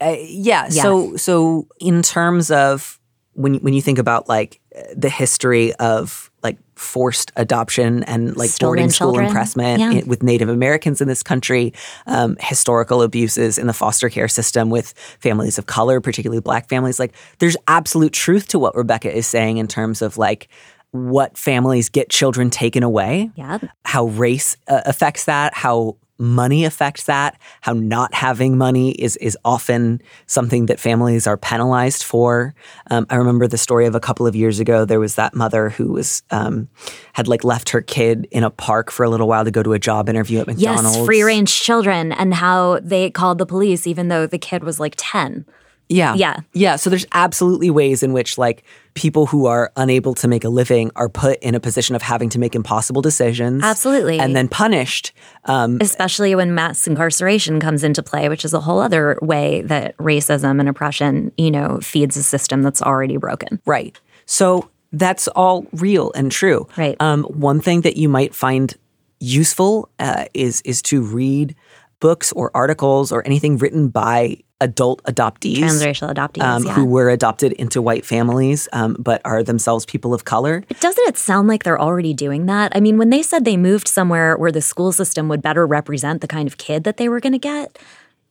Uh, 0.00 0.16
yeah, 0.20 0.68
So 0.68 1.16
so 1.16 1.66
in 1.80 2.02
terms 2.02 2.50
of 2.50 2.98
when 3.34 3.54
when 3.56 3.72
you 3.74 3.80
think 3.82 3.98
about 3.98 4.28
like 4.28 4.60
the 4.96 5.08
history 5.08 5.72
of 5.74 6.30
like 6.42 6.58
forced 6.74 7.30
adoption 7.36 8.02
and 8.04 8.36
like 8.36 8.50
Stolen 8.50 8.70
boarding 8.70 8.90
school 8.90 9.08
children. 9.12 9.26
impressment 9.26 9.80
Yeah. 9.80 9.90
in- 9.92 10.08
with 10.08 10.22
Native 10.24 10.48
Americans 10.48 11.00
in 11.00 11.06
this 11.06 11.22
country, 11.22 11.72
um, 12.06 12.36
historical 12.40 13.00
abuses 13.02 13.58
in 13.58 13.68
the 13.68 13.72
foster 13.72 14.08
care 14.08 14.26
system 14.28 14.68
with 14.68 14.92
families 15.20 15.56
of 15.58 15.66
color, 15.66 16.00
particularly 16.00 16.40
black 16.40 16.68
families. 16.68 16.98
Like, 16.98 17.14
there's 17.38 17.56
absolute 17.68 18.12
truth 18.12 18.48
to 18.48 18.58
what 18.58 18.74
Rebecca 18.74 19.14
is 19.14 19.26
saying 19.26 19.58
in 19.58 19.68
terms 19.68 20.02
of 20.02 20.18
like 20.18 20.48
what 20.92 21.36
families 21.36 21.88
get 21.88 22.08
children 22.10 22.48
taken 22.50 22.82
away 22.82 23.30
Yeah. 23.34 23.58
how 23.84 24.06
race 24.06 24.56
uh, 24.68 24.82
affects 24.86 25.24
that, 25.24 25.54
how 25.54 25.96
money 26.18 26.64
affects 26.64 27.04
that, 27.04 27.36
how 27.62 27.72
not 27.72 28.14
having 28.14 28.56
money 28.56 28.92
is 28.92 29.16
is 29.16 29.36
often 29.44 30.00
something 30.26 30.66
that 30.66 30.78
families 30.78 31.26
are 31.26 31.36
penalized 31.36 32.04
for. 32.04 32.54
Um, 32.90 33.06
I 33.10 33.16
remember 33.16 33.48
the 33.48 33.58
story 33.58 33.86
of 33.86 33.94
a 33.96 34.00
couple 34.00 34.26
of 34.26 34.36
years 34.36 34.60
ago. 34.60 34.84
There 34.84 35.00
was 35.00 35.16
that 35.16 35.34
mother 35.34 35.70
who 35.70 35.92
was 35.92 36.22
um, 36.30 36.68
had 37.14 37.26
like 37.26 37.42
left 37.42 37.70
her 37.70 37.80
kid 37.80 38.28
in 38.30 38.44
a 38.44 38.50
park 38.50 38.92
for 38.92 39.02
a 39.02 39.10
little 39.10 39.26
while 39.26 39.44
to 39.44 39.50
go 39.50 39.64
to 39.64 39.72
a 39.72 39.80
job 39.80 40.08
interview 40.08 40.38
at 40.38 40.46
McDonald's. 40.46 40.96
Yes, 40.98 41.06
free 41.06 41.22
range 41.22 41.52
children 41.60 42.12
and 42.12 42.34
how 42.34 42.78
they 42.82 43.10
called 43.10 43.38
the 43.38 43.46
police 43.46 43.86
even 43.86 44.06
though 44.08 44.26
the 44.26 44.38
kid 44.38 44.62
was 44.62 44.78
like 44.78 44.94
10. 44.98 45.44
Yeah. 45.88 46.14
Yeah. 46.14 46.36
Yeah. 46.52 46.76
So 46.76 46.88
there's 46.90 47.06
absolutely 47.12 47.70
ways 47.70 48.02
in 48.02 48.12
which 48.12 48.38
like 48.38 48.64
people 48.94 49.26
who 49.26 49.46
are 49.46 49.72
unable 49.76 50.14
to 50.14 50.28
make 50.28 50.44
a 50.44 50.48
living 50.48 50.90
are 50.96 51.08
put 51.08 51.38
in 51.40 51.54
a 51.54 51.60
position 51.60 51.94
of 51.94 52.02
having 52.02 52.28
to 52.30 52.38
make 52.38 52.54
impossible 52.54 53.02
decisions. 53.02 53.62
Absolutely. 53.62 54.18
And 54.18 54.34
then 54.34 54.48
punished. 54.48 55.12
Um, 55.44 55.78
Especially 55.80 56.34
when 56.34 56.54
mass 56.54 56.86
incarceration 56.86 57.60
comes 57.60 57.84
into 57.84 58.02
play, 58.02 58.28
which 58.28 58.44
is 58.44 58.54
a 58.54 58.60
whole 58.60 58.80
other 58.80 59.18
way 59.20 59.62
that 59.62 59.96
racism 59.98 60.60
and 60.60 60.68
oppression, 60.68 61.32
you 61.36 61.50
know, 61.50 61.78
feeds 61.82 62.16
a 62.16 62.22
system 62.22 62.62
that's 62.62 62.82
already 62.82 63.16
broken. 63.16 63.60
Right. 63.66 63.98
So 64.26 64.70
that's 64.92 65.28
all 65.28 65.66
real 65.72 66.12
and 66.14 66.30
true. 66.30 66.66
Right. 66.76 66.96
Um, 67.00 67.24
one 67.24 67.60
thing 67.60 67.82
that 67.82 67.96
you 67.96 68.08
might 68.08 68.34
find 68.34 68.74
useful 69.20 69.88
uh, 69.98 70.24
is 70.34 70.60
is 70.62 70.82
to 70.82 71.00
read 71.02 71.54
books 72.00 72.32
or 72.32 72.50
articles 72.54 73.12
or 73.12 73.24
anything 73.24 73.56
written 73.56 73.88
by 73.88 74.36
adult 74.62 75.02
adoptees. 75.04 75.58
Transracial 75.58 76.14
adoptees. 76.14 76.42
Um, 76.42 76.64
yeah. 76.64 76.72
Who 76.74 76.84
were 76.86 77.10
adopted 77.10 77.52
into 77.52 77.82
white 77.82 78.06
families, 78.06 78.68
um, 78.72 78.96
but 78.98 79.20
are 79.24 79.42
themselves 79.42 79.84
people 79.84 80.14
of 80.14 80.24
color. 80.24 80.62
Doesn't 80.80 81.06
it 81.08 81.16
sound 81.18 81.48
like 81.48 81.64
they're 81.64 81.80
already 81.80 82.14
doing 82.14 82.46
that? 82.46 82.72
I 82.74 82.80
mean, 82.80 82.96
when 82.98 83.10
they 83.10 83.22
said 83.22 83.44
they 83.44 83.56
moved 83.56 83.88
somewhere 83.88 84.36
where 84.36 84.52
the 84.52 84.62
school 84.62 84.92
system 84.92 85.28
would 85.28 85.42
better 85.42 85.66
represent 85.66 86.20
the 86.20 86.28
kind 86.28 86.46
of 86.48 86.56
kid 86.56 86.84
that 86.84 86.96
they 86.96 87.08
were 87.08 87.20
going 87.20 87.32
to 87.34 87.38
get, 87.38 87.78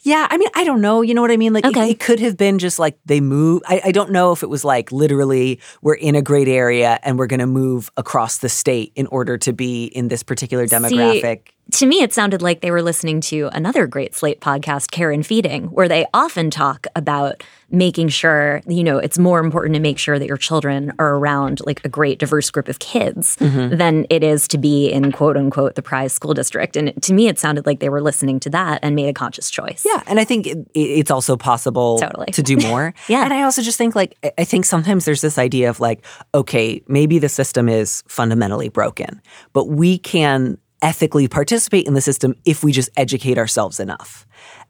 Yeah, 0.03 0.25
I 0.31 0.37
mean, 0.37 0.49
I 0.55 0.63
don't 0.63 0.81
know. 0.81 1.03
You 1.03 1.13
know 1.13 1.21
what 1.21 1.29
I 1.29 1.37
mean? 1.37 1.53
Like, 1.53 1.63
it- 1.65 1.69
Okay. 1.77 1.91
it, 1.91 1.99
could 1.99 2.19
have 2.19 2.35
been 2.35 2.57
just 2.57 2.79
like 2.79 2.97
they 3.05 3.21
move. 3.21 3.61
I, 3.67 3.81
I 3.85 3.91
don't 3.91 4.09
know 4.11 4.31
if 4.31 4.41
it 4.41 4.49
was 4.49 4.65
like 4.65 4.91
literally 4.91 5.59
we're 5.83 5.93
in 5.93 6.15
a 6.15 6.23
great 6.23 6.47
area 6.47 6.99
and 7.03 7.19
we're 7.19 7.27
going 7.27 7.39
to 7.39 7.45
move 7.45 7.91
across 7.97 8.39
the 8.39 8.49
state 8.49 8.91
in 8.95 9.05
order 9.07 9.37
to 9.37 9.53
be 9.53 9.85
in 9.85 10.07
this 10.07 10.23
particular 10.23 10.65
demographic. 10.65 11.49
To 11.71 11.85
me, 11.85 12.01
it 12.01 12.11
sounded 12.13 12.41
like 12.41 12.61
they 12.61 12.71
were 12.71 12.81
listening 12.81 13.21
to 13.21 13.49
another 13.53 13.87
great 13.87 14.13
Slate 14.13 14.41
podcast, 14.41 14.91
Care 14.91 15.09
and 15.11 15.25
Feeding, 15.25 15.65
where 15.67 15.87
they 15.87 16.05
often 16.13 16.49
talk 16.49 16.85
about 16.95 17.43
making 17.69 18.09
sure, 18.09 18.61
you 18.67 18.83
know, 18.83 18.97
it's 18.97 19.17
more 19.17 19.39
important 19.39 19.75
to 19.75 19.79
make 19.79 19.97
sure 19.97 20.19
that 20.19 20.27
your 20.27 20.35
children 20.35 20.91
are 20.99 21.15
around 21.15 21.61
like 21.65 21.79
a 21.85 21.89
great 21.89 22.19
diverse 22.19 22.51
group 22.51 22.67
of 22.67 22.79
kids 22.79 23.37
Mm-hmm. 23.37 23.77
than 23.77 24.05
it 24.09 24.23
is 24.23 24.47
to 24.49 24.57
be 24.57 24.91
in 24.91 25.11
quote 25.13 25.37
unquote 25.37 25.75
the 25.75 25.81
prize 25.81 26.11
school 26.11 26.33
district. 26.33 26.75
And 26.75 26.89
it- 26.89 27.01
to 27.03 27.13
me, 27.13 27.27
it 27.29 27.39
sounded 27.39 27.65
like 27.65 27.79
they 27.79 27.87
were 27.89 28.01
listening 28.01 28.39
to 28.41 28.49
that 28.49 28.79
and 28.83 28.93
made 28.95 29.07
a 29.07 29.13
conscious 29.13 29.49
choice. 29.49 29.83
Yeah, 29.85 30.03
and 30.07 30.19
I 30.19 30.25
think 30.25 30.47
it, 30.47 30.57
it- 30.73 30.79
it's 30.79 31.11
also 31.11 31.37
possible 31.37 31.99
Totally. 31.99 32.27
to 32.33 32.43
do 32.43 32.57
more. 32.57 32.93
Yeah. 33.07 33.23
and 33.23 33.33
I 33.33 33.43
also 33.43 33.61
just 33.61 33.77
think 33.77 33.95
like 33.95 34.17
I 34.37 34.43
think 34.43 34.65
sometimes 34.65 35.05
there's 35.05 35.21
this 35.21 35.37
idea 35.37 35.69
of 35.69 35.79
like, 35.79 36.05
okay, 36.35 36.83
maybe 36.87 37.17
the 37.19 37.29
system 37.29 37.69
is 37.69 38.03
fundamentally 38.07 38.67
broken, 38.69 39.21
but 39.53 39.69
we 39.69 39.97
can 39.97 40.57
ethically 40.81 41.27
participate 41.27 41.87
in 41.87 41.93
the 41.93 42.01
system 42.01 42.35
if 42.45 42.63
we 42.63 42.71
just 42.71 42.89
educate 42.97 43.37
ourselves 43.37 43.79
enough. 43.79 44.25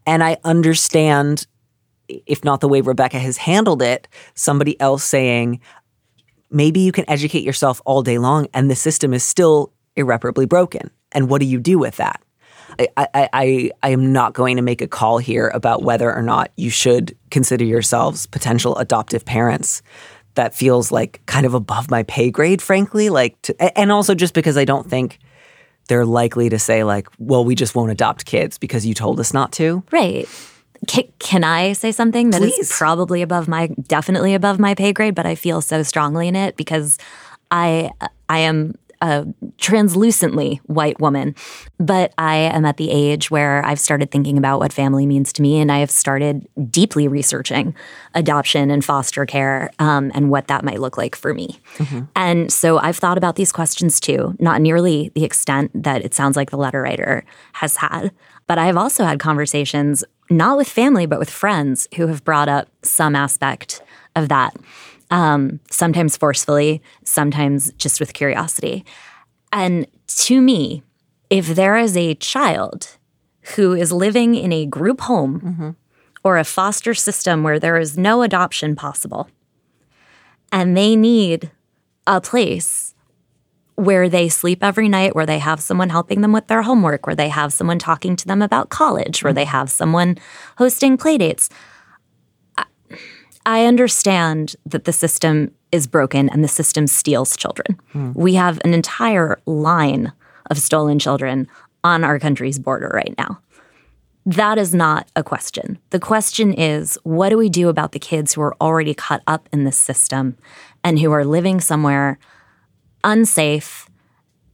And 0.05 0.23
I 0.23 0.37
understand, 0.43 1.47
if 2.07 2.43
not 2.43 2.61
the 2.61 2.67
way 2.67 2.81
Rebecca 2.81 3.19
has 3.19 3.37
handled 3.37 3.81
it, 3.81 4.07
somebody 4.35 4.79
else 4.79 5.03
saying, 5.03 5.61
maybe 6.49 6.81
you 6.81 6.91
can 6.91 7.09
educate 7.09 7.43
yourself 7.43 7.81
all 7.85 8.03
day 8.03 8.17
long 8.17 8.47
and 8.53 8.69
the 8.69 8.75
system 8.75 9.13
is 9.13 9.23
still 9.23 9.73
irreparably 9.95 10.45
broken. 10.45 10.91
And 11.11 11.29
what 11.29 11.39
do 11.39 11.47
you 11.47 11.59
do 11.59 11.79
with 11.79 11.97
that? 11.97 12.21
I, 12.79 13.07
I, 13.33 13.71
I, 13.83 13.89
am 13.89 14.13
not 14.13 14.33
going 14.33 14.55
to 14.55 14.61
make 14.61 14.81
a 14.81 14.87
call 14.87 15.17
here 15.17 15.49
about 15.49 15.83
whether 15.83 16.13
or 16.13 16.21
not 16.21 16.51
you 16.55 16.69
should 16.69 17.17
consider 17.29 17.65
yourselves 17.65 18.25
potential 18.25 18.77
adoptive 18.77 19.25
parents. 19.25 19.81
That 20.35 20.55
feels 20.55 20.89
like 20.89 21.21
kind 21.25 21.45
of 21.45 21.53
above 21.53 21.91
my 21.91 22.03
pay 22.03 22.31
grade, 22.31 22.61
frankly. 22.61 23.09
Like, 23.09 23.41
to, 23.43 23.77
and 23.77 23.91
also 23.91 24.15
just 24.15 24.33
because 24.33 24.55
I 24.55 24.63
don't 24.63 24.89
think 24.89 25.19
they're 25.91 26.05
likely 26.05 26.47
to 26.47 26.57
say 26.57 26.85
like, 26.85 27.09
"Well, 27.19 27.43
we 27.43 27.53
just 27.53 27.75
won't 27.75 27.91
adopt 27.91 28.23
kids 28.25 28.57
because 28.57 28.85
you 28.85 28.93
told 28.93 29.19
us 29.19 29.33
not 29.33 29.51
to." 29.53 29.83
Right. 29.91 30.25
Can, 30.87 31.03
can 31.19 31.43
I 31.43 31.73
say 31.73 31.91
something 31.91 32.29
that 32.29 32.41
is 32.41 32.55
Please. 32.55 32.71
probably 32.71 33.21
above 33.21 33.49
my, 33.49 33.67
definitely 33.87 34.33
above 34.33 34.57
my 34.57 34.73
pay 34.73 34.93
grade, 34.93 35.15
but 35.15 35.25
I 35.25 35.35
feel 35.35 35.59
so 35.61 35.83
strongly 35.83 36.29
in 36.29 36.35
it 36.37 36.55
because 36.55 36.97
I, 37.51 37.91
I 38.29 38.39
am 38.39 38.75
a 39.01 39.25
translucently 39.57 40.61
white 40.67 40.99
woman, 40.99 41.35
but 41.79 42.13
I 42.17 42.35
am 42.35 42.65
at 42.65 42.77
the 42.77 42.91
age 42.91 43.31
where 43.31 43.65
I've 43.65 43.79
started 43.79 44.11
thinking 44.11 44.37
about 44.37 44.59
what 44.59 44.71
family 44.71 45.05
means 45.05 45.33
to 45.33 45.41
me, 45.41 45.59
and 45.59 45.71
I 45.71 45.79
have 45.79 45.91
started 45.91 46.47
deeply 46.69 47.07
researching 47.07 47.75
adoption 48.13 48.69
and 48.69 48.85
foster 48.85 49.25
care 49.25 49.71
um, 49.79 50.11
and 50.13 50.29
what 50.29 50.47
that 50.47 50.63
might 50.63 50.79
look 50.79 50.97
like 50.97 51.15
for 51.15 51.33
me. 51.33 51.59
And 52.15 52.51
so 52.51 52.77
I've 52.77 52.97
thought 52.97 53.17
about 53.17 53.35
these 53.35 53.51
questions 53.51 53.99
too, 53.99 54.35
not 54.39 54.61
nearly 54.61 55.11
the 55.15 55.23
extent 55.23 55.71
that 55.83 56.05
it 56.05 56.13
sounds 56.13 56.35
like 56.35 56.51
the 56.51 56.57
letter 56.57 56.81
writer 56.83 57.23
has 57.53 57.77
had, 57.77 58.11
but 58.47 58.57
I've 58.57 58.77
also 58.77 59.03
had 59.03 59.19
conversations 59.19 60.03
not 60.29 60.57
with 60.57 60.69
family 60.69 61.05
but 61.05 61.19
with 61.19 61.29
friends 61.29 61.87
who 61.95 62.07
have 62.07 62.23
brought 62.23 62.47
up 62.47 62.69
some 62.83 63.15
aspect 63.15 63.81
of 64.15 64.29
that. 64.29 64.55
Um, 65.11 65.59
sometimes 65.69 66.17
forcefully, 66.17 66.81
sometimes 67.03 67.71
just 67.73 67.99
with 67.99 68.13
curiosity. 68.13 68.85
And 69.51 69.85
to 70.07 70.41
me, 70.41 70.83
if 71.29 71.47
there 71.47 71.77
is 71.77 71.95
a 71.97 72.15
child 72.15 72.97
who 73.55 73.73
is 73.73 73.91
living 73.91 74.35
in 74.35 74.51
a 74.53 74.65
group 74.65 75.01
home 75.01 75.75
or 76.23 76.37
a 76.37 76.43
foster 76.45 76.93
system 76.93 77.43
where 77.43 77.59
there 77.59 77.77
is 77.77 77.97
no 77.97 78.21
adoption 78.21 78.75
possible, 78.75 79.29
and 80.51 80.75
they 80.77 80.95
need 80.95 81.51
a 82.07 82.21
place 82.21 82.93
where 83.75 84.07
they 84.09 84.29
sleep 84.29 84.63
every 84.63 84.87
night, 84.87 85.15
where 85.15 85.25
they 85.25 85.39
have 85.39 85.59
someone 85.59 85.89
helping 85.89 86.21
them 86.21 86.31
with 86.31 86.47
their 86.47 86.61
homework, 86.61 87.05
where 87.07 87.15
they 87.15 87.29
have 87.29 87.51
someone 87.51 87.79
talking 87.79 88.15
to 88.15 88.27
them 88.27 88.41
about 88.41 88.69
college, 88.69 89.23
where 89.23 89.33
they 89.33 89.45
have 89.45 89.69
someone 89.69 90.17
hosting 90.57 90.97
playdates. 90.97 91.49
I- 93.45 93.65
understand 93.65 94.55
that 94.65 94.85
the 94.85 94.93
system 94.93 95.51
is 95.71 95.87
broken 95.87 96.29
and 96.29 96.43
the 96.43 96.47
system 96.49 96.87
steals 96.87 97.37
children. 97.37 97.79
Hmm. 97.91 98.11
We 98.13 98.33
have 98.35 98.59
an 98.63 98.73
entire 98.73 99.39
line 99.45 100.11
of 100.49 100.57
stolen 100.57 100.99
children 100.99 101.47
on 101.83 102.03
our 102.03 102.19
country's 102.19 102.59
border 102.59 102.91
right 102.93 103.15
now. 103.17 103.39
That 104.25 104.57
is 104.57 104.75
not 104.75 105.09
a 105.15 105.23
question. 105.23 105.79
The 105.89 105.99
question 105.99 106.53
is 106.53 106.97
what 107.03 107.29
do 107.29 107.37
we 107.37 107.49
do 107.49 107.69
about 107.69 107.91
the 107.91 107.99
kids 107.99 108.33
who 108.33 108.41
are 108.41 108.55
already 108.61 108.93
caught 108.93 109.23
up 109.25 109.49
in 109.51 109.63
this 109.63 109.77
system 109.77 110.37
and 110.83 110.99
who 110.99 111.11
are 111.11 111.25
living 111.25 111.59
somewhere 111.59 112.19
unsafe 113.03 113.89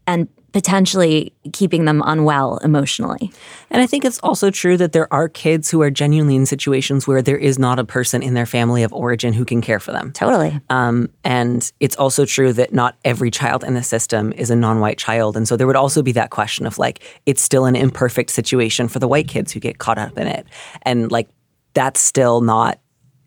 and 0.06 0.30
potentially 0.58 1.32
keeping 1.54 1.86
them 1.86 2.02
unwell 2.04 2.58
emotionally? 2.64 3.32
And 3.70 3.80
I 3.80 3.86
think 3.86 4.04
it's 4.04 4.18
also 4.24 4.50
true 4.50 4.76
that 4.78 4.92
there 4.92 5.08
are 5.14 5.30
kids 5.30 5.70
who 5.70 5.84
are 5.84 5.92
genuinely 5.92 6.36
in 6.36 6.48
situations 6.48 7.06
where 7.06 7.22
there 7.22 7.38
is 7.38 7.60
not 7.60 7.78
a 7.78 7.84
person 7.84 8.24
in 8.24 8.34
their 8.34 8.48
family 8.48 8.82
of 8.82 8.92
origin 8.92 9.34
who 9.34 9.46
can 9.46 9.62
care 9.62 9.80
for 9.80 9.92
them. 9.92 10.12
Totally. 10.14 10.60
Um, 10.72 11.10
and 11.24 11.72
it's 11.80 11.96
also 11.98 12.26
true 12.26 12.54
that 12.54 12.74
not 12.74 12.98
every 13.06 13.30
child 13.30 13.64
in 13.64 13.76
the 13.76 13.84
system 13.84 14.34
is 14.34 14.50
a 14.50 14.56
non 14.56 14.80
white 14.80 14.98
child. 14.98 15.38
And 15.38 15.48
so 15.48 15.56
there 15.56 15.68
would 15.68 15.76
also 15.76 16.02
be 16.02 16.12
that 16.14 16.32
question 16.32 16.66
of 16.66 16.80
like, 16.80 17.04
it's 17.28 17.44
still 17.44 17.66
an 17.66 17.76
imperfect 17.76 18.32
situation 18.32 18.88
for 18.88 18.98
the 18.98 19.08
white 19.08 19.28
kids 19.28 19.52
who 19.52 19.60
get 19.60 19.78
caught 19.78 20.00
up 20.00 20.18
in 20.18 20.26
it. 20.26 20.48
And 20.82 21.12
like, 21.12 21.30
that's 21.76 22.02
still 22.02 22.42
not. 22.42 22.80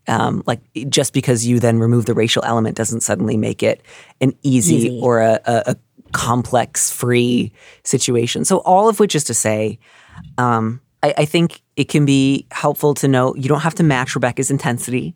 Um, 0.08 0.42
like 0.46 0.60
just 0.88 1.12
because 1.12 1.46
you 1.46 1.60
then 1.60 1.78
remove 1.78 2.06
the 2.06 2.14
racial 2.14 2.42
element 2.44 2.74
doesn't 2.76 3.02
suddenly 3.02 3.36
make 3.36 3.62
it 3.62 3.80
an 4.20 4.32
easy, 4.42 4.74
Easy. 4.74 5.00
or 5.00 5.20
a, 5.20 5.38
a, 5.44 5.62
a 5.66 5.76
complex 6.12 6.90
free 6.90 7.52
situation. 7.84 8.44
So 8.44 8.58
all 8.58 8.88
of 8.88 9.00
which 9.00 9.14
is 9.14 9.24
to 9.24 9.34
say, 9.34 9.78
um, 10.38 10.80
I, 11.02 11.14
I 11.18 11.24
think 11.24 11.62
it 11.76 11.88
can 11.88 12.04
be 12.04 12.46
helpful 12.50 12.94
to 12.94 13.08
know 13.08 13.34
you 13.34 13.48
don't 13.48 13.60
have 13.60 13.74
to 13.76 13.82
match 13.82 14.14
Rebecca's 14.14 14.50
intensity. 14.50 15.14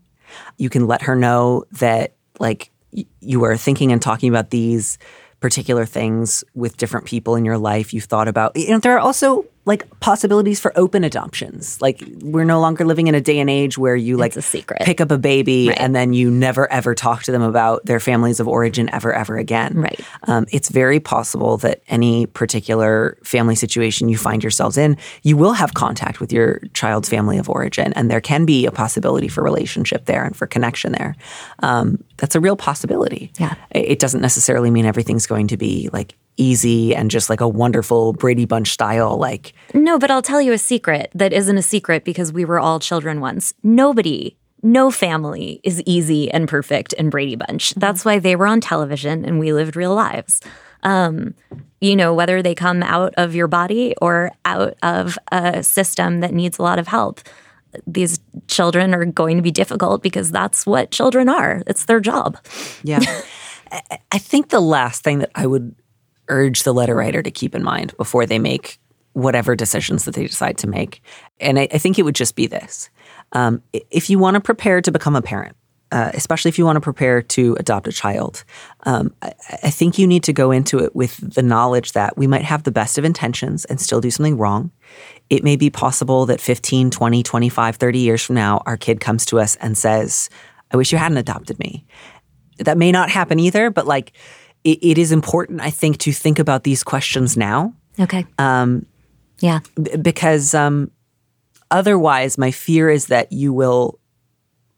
You 0.56 0.70
can 0.70 0.86
let 0.86 1.02
her 1.02 1.14
know 1.14 1.64
that 1.72 2.14
like 2.38 2.70
y- 2.92 3.06
you 3.20 3.44
are 3.44 3.56
thinking 3.56 3.92
and 3.92 4.00
talking 4.00 4.28
about 4.28 4.50
these 4.50 4.98
particular 5.40 5.84
things 5.84 6.42
with 6.54 6.76
different 6.76 7.06
people 7.06 7.36
in 7.36 7.44
your 7.44 7.58
life. 7.58 7.92
You've 7.92 8.04
thought 8.04 8.28
about. 8.28 8.56
You 8.56 8.70
know, 8.70 8.78
there 8.78 8.94
are 8.94 9.00
also 9.00 9.44
like 9.66 9.88
possibilities 10.00 10.60
for 10.60 10.72
open 10.76 11.04
adoptions. 11.04 11.80
Like 11.80 12.02
we're 12.20 12.44
no 12.44 12.60
longer 12.60 12.84
living 12.84 13.06
in 13.06 13.14
a 13.14 13.20
day 13.20 13.38
and 13.38 13.48
age 13.48 13.78
where 13.78 13.96
you 13.96 14.18
like 14.18 14.34
pick 14.82 15.00
up 15.00 15.10
a 15.10 15.16
baby 15.16 15.68
Right. 15.68 15.80
and 15.80 15.94
then 15.96 16.12
you 16.12 16.30
never 16.30 16.70
ever 16.70 16.94
talk 16.94 17.22
to 17.22 17.32
them 17.32 17.40
about 17.40 17.84
their 17.86 17.98
families 18.00 18.40
of 18.40 18.48
origin 18.48 18.90
ever 18.92 19.12
ever 19.14 19.38
again. 19.38 19.74
Right. 19.76 20.00
Um, 20.24 20.44
it's 20.52 20.68
very 20.68 21.00
possible 21.00 21.56
that 21.58 21.82
any 21.88 22.26
particular 22.26 23.16
family 23.24 23.54
situation 23.54 24.08
you 24.10 24.18
find 24.18 24.42
yourselves 24.42 24.76
in, 24.76 24.98
you 25.22 25.36
will 25.36 25.54
have 25.54 25.72
contact 25.74 26.20
with 26.20 26.30
your 26.32 26.60
child's 26.74 27.08
family 27.08 27.38
of 27.38 27.48
origin, 27.48 27.92
and 27.94 28.10
there 28.10 28.20
can 28.20 28.44
be 28.44 28.66
a 28.66 28.70
possibility 28.70 29.28
for 29.28 29.42
relationship 29.42 30.04
there 30.04 30.24
and 30.24 30.36
for 30.36 30.46
connection 30.46 30.92
there. 30.92 31.16
Um, 31.62 32.04
that's 32.18 32.34
a 32.34 32.40
real 32.40 32.56
possibility. 32.56 33.32
Yeah. 33.38 33.54
It 33.70 33.98
doesn't 33.98 34.20
necessarily 34.20 34.70
mean 34.70 34.84
everything's 34.84 35.26
going 35.26 35.48
to 35.48 35.56
be 35.56 35.88
like 35.92 36.16
easy 36.36 36.94
and 36.94 37.10
just 37.10 37.30
like 37.30 37.40
a 37.40 37.48
wonderful 37.48 38.12
Brady 38.12 38.44
Bunch 38.44 38.68
style 38.72 39.16
like 39.16 39.52
No, 39.72 39.98
but 39.98 40.10
I'll 40.10 40.22
tell 40.22 40.40
you 40.42 40.52
a 40.52 40.58
secret 40.58 41.10
that 41.14 41.32
isn't 41.32 41.56
a 41.58 41.62
secret 41.62 42.04
because 42.04 42.32
we 42.32 42.44
were 42.44 42.58
all 42.60 42.80
children 42.80 43.20
once. 43.20 43.54
Nobody, 43.62 44.36
no 44.62 44.90
family 44.90 45.60
is 45.62 45.82
easy 45.86 46.30
and 46.30 46.48
perfect 46.48 46.92
in 46.94 47.10
Brady 47.10 47.36
Bunch. 47.36 47.74
That's 47.74 48.04
why 48.04 48.18
they 48.18 48.36
were 48.36 48.46
on 48.46 48.60
television 48.60 49.24
and 49.24 49.38
we 49.38 49.52
lived 49.52 49.76
real 49.76 49.94
lives. 49.94 50.40
Um, 50.82 51.34
you 51.80 51.96
know, 51.96 52.12
whether 52.14 52.42
they 52.42 52.54
come 52.54 52.82
out 52.82 53.14
of 53.16 53.34
your 53.34 53.46
body 53.46 53.94
or 54.02 54.30
out 54.44 54.74
of 54.82 55.18
a 55.32 55.62
system 55.62 56.20
that 56.20 56.32
needs 56.34 56.58
a 56.58 56.62
lot 56.62 56.78
of 56.78 56.88
help, 56.88 57.20
these 57.86 58.20
children 58.48 58.94
are 58.94 59.04
going 59.04 59.36
to 59.36 59.42
be 59.42 59.50
difficult 59.50 60.02
because 60.02 60.30
that's 60.30 60.66
what 60.66 60.90
children 60.90 61.28
are. 61.28 61.62
It's 61.66 61.86
their 61.86 62.00
job. 62.00 62.38
Yeah. 62.82 63.00
I- 63.72 63.98
I 64.12 64.18
think 64.18 64.50
the 64.50 64.60
last 64.60 65.02
thing 65.02 65.18
that 65.18 65.30
I 65.34 65.46
would 65.48 65.74
urge 66.28 66.62
the 66.62 66.74
letter 66.74 66.94
writer 66.94 67.22
to 67.22 67.30
keep 67.30 67.54
in 67.54 67.62
mind 67.62 67.96
before 67.96 68.26
they 68.26 68.38
make 68.38 68.78
whatever 69.12 69.54
decisions 69.54 70.04
that 70.04 70.14
they 70.14 70.26
decide 70.26 70.58
to 70.58 70.66
make, 70.66 71.00
and 71.38 71.58
I, 71.58 71.68
I 71.72 71.78
think 71.78 71.98
it 71.98 72.02
would 72.02 72.14
just 72.14 72.34
be 72.34 72.46
this. 72.46 72.90
Um, 73.32 73.62
if 73.90 74.10
you 74.10 74.18
want 74.18 74.34
to 74.34 74.40
prepare 74.40 74.80
to 74.80 74.90
become 74.90 75.14
a 75.14 75.22
parent, 75.22 75.56
uh, 75.92 76.10
especially 76.14 76.48
if 76.48 76.58
you 76.58 76.64
want 76.64 76.76
to 76.76 76.80
prepare 76.80 77.22
to 77.22 77.56
adopt 77.60 77.86
a 77.86 77.92
child, 77.92 78.44
um, 78.84 79.14
I, 79.22 79.32
I 79.62 79.70
think 79.70 79.98
you 79.98 80.06
need 80.06 80.24
to 80.24 80.32
go 80.32 80.50
into 80.50 80.80
it 80.80 80.96
with 80.96 81.16
the 81.34 81.42
knowledge 81.42 81.92
that 81.92 82.16
we 82.16 82.26
might 82.26 82.42
have 82.42 82.64
the 82.64 82.72
best 82.72 82.98
of 82.98 83.04
intentions 83.04 83.64
and 83.66 83.80
still 83.80 84.00
do 84.00 84.10
something 84.10 84.36
wrong. 84.36 84.72
It 85.30 85.44
may 85.44 85.54
be 85.54 85.70
possible 85.70 86.26
that 86.26 86.40
15, 86.40 86.90
20, 86.90 87.22
25, 87.22 87.76
30 87.76 87.98
years 87.98 88.22
from 88.24 88.34
now, 88.34 88.62
our 88.66 88.76
kid 88.76 89.00
comes 89.00 89.24
to 89.26 89.38
us 89.38 89.54
and 89.56 89.78
says, 89.78 90.28
I 90.72 90.76
wish 90.76 90.90
you 90.90 90.98
hadn't 90.98 91.18
adopted 91.18 91.58
me 91.60 91.86
that 92.58 92.78
may 92.78 92.92
not 92.92 93.10
happen 93.10 93.38
either, 93.38 93.70
but 93.70 93.86
like 93.86 94.12
it, 94.64 94.78
it 94.82 94.98
is 94.98 95.12
important, 95.12 95.60
I 95.60 95.70
think, 95.70 95.98
to 95.98 96.12
think 96.12 96.38
about 96.38 96.64
these 96.64 96.82
questions 96.82 97.36
now 97.36 97.74
Okay. 98.00 98.26
Um, 98.38 98.86
yeah. 99.40 99.60
b- 99.80 99.96
because 99.96 100.52
um, 100.54 100.90
otherwise, 101.70 102.36
my 102.38 102.50
fear 102.50 102.90
is 102.90 103.06
that 103.06 103.32
you 103.32 103.52
will 103.52 103.98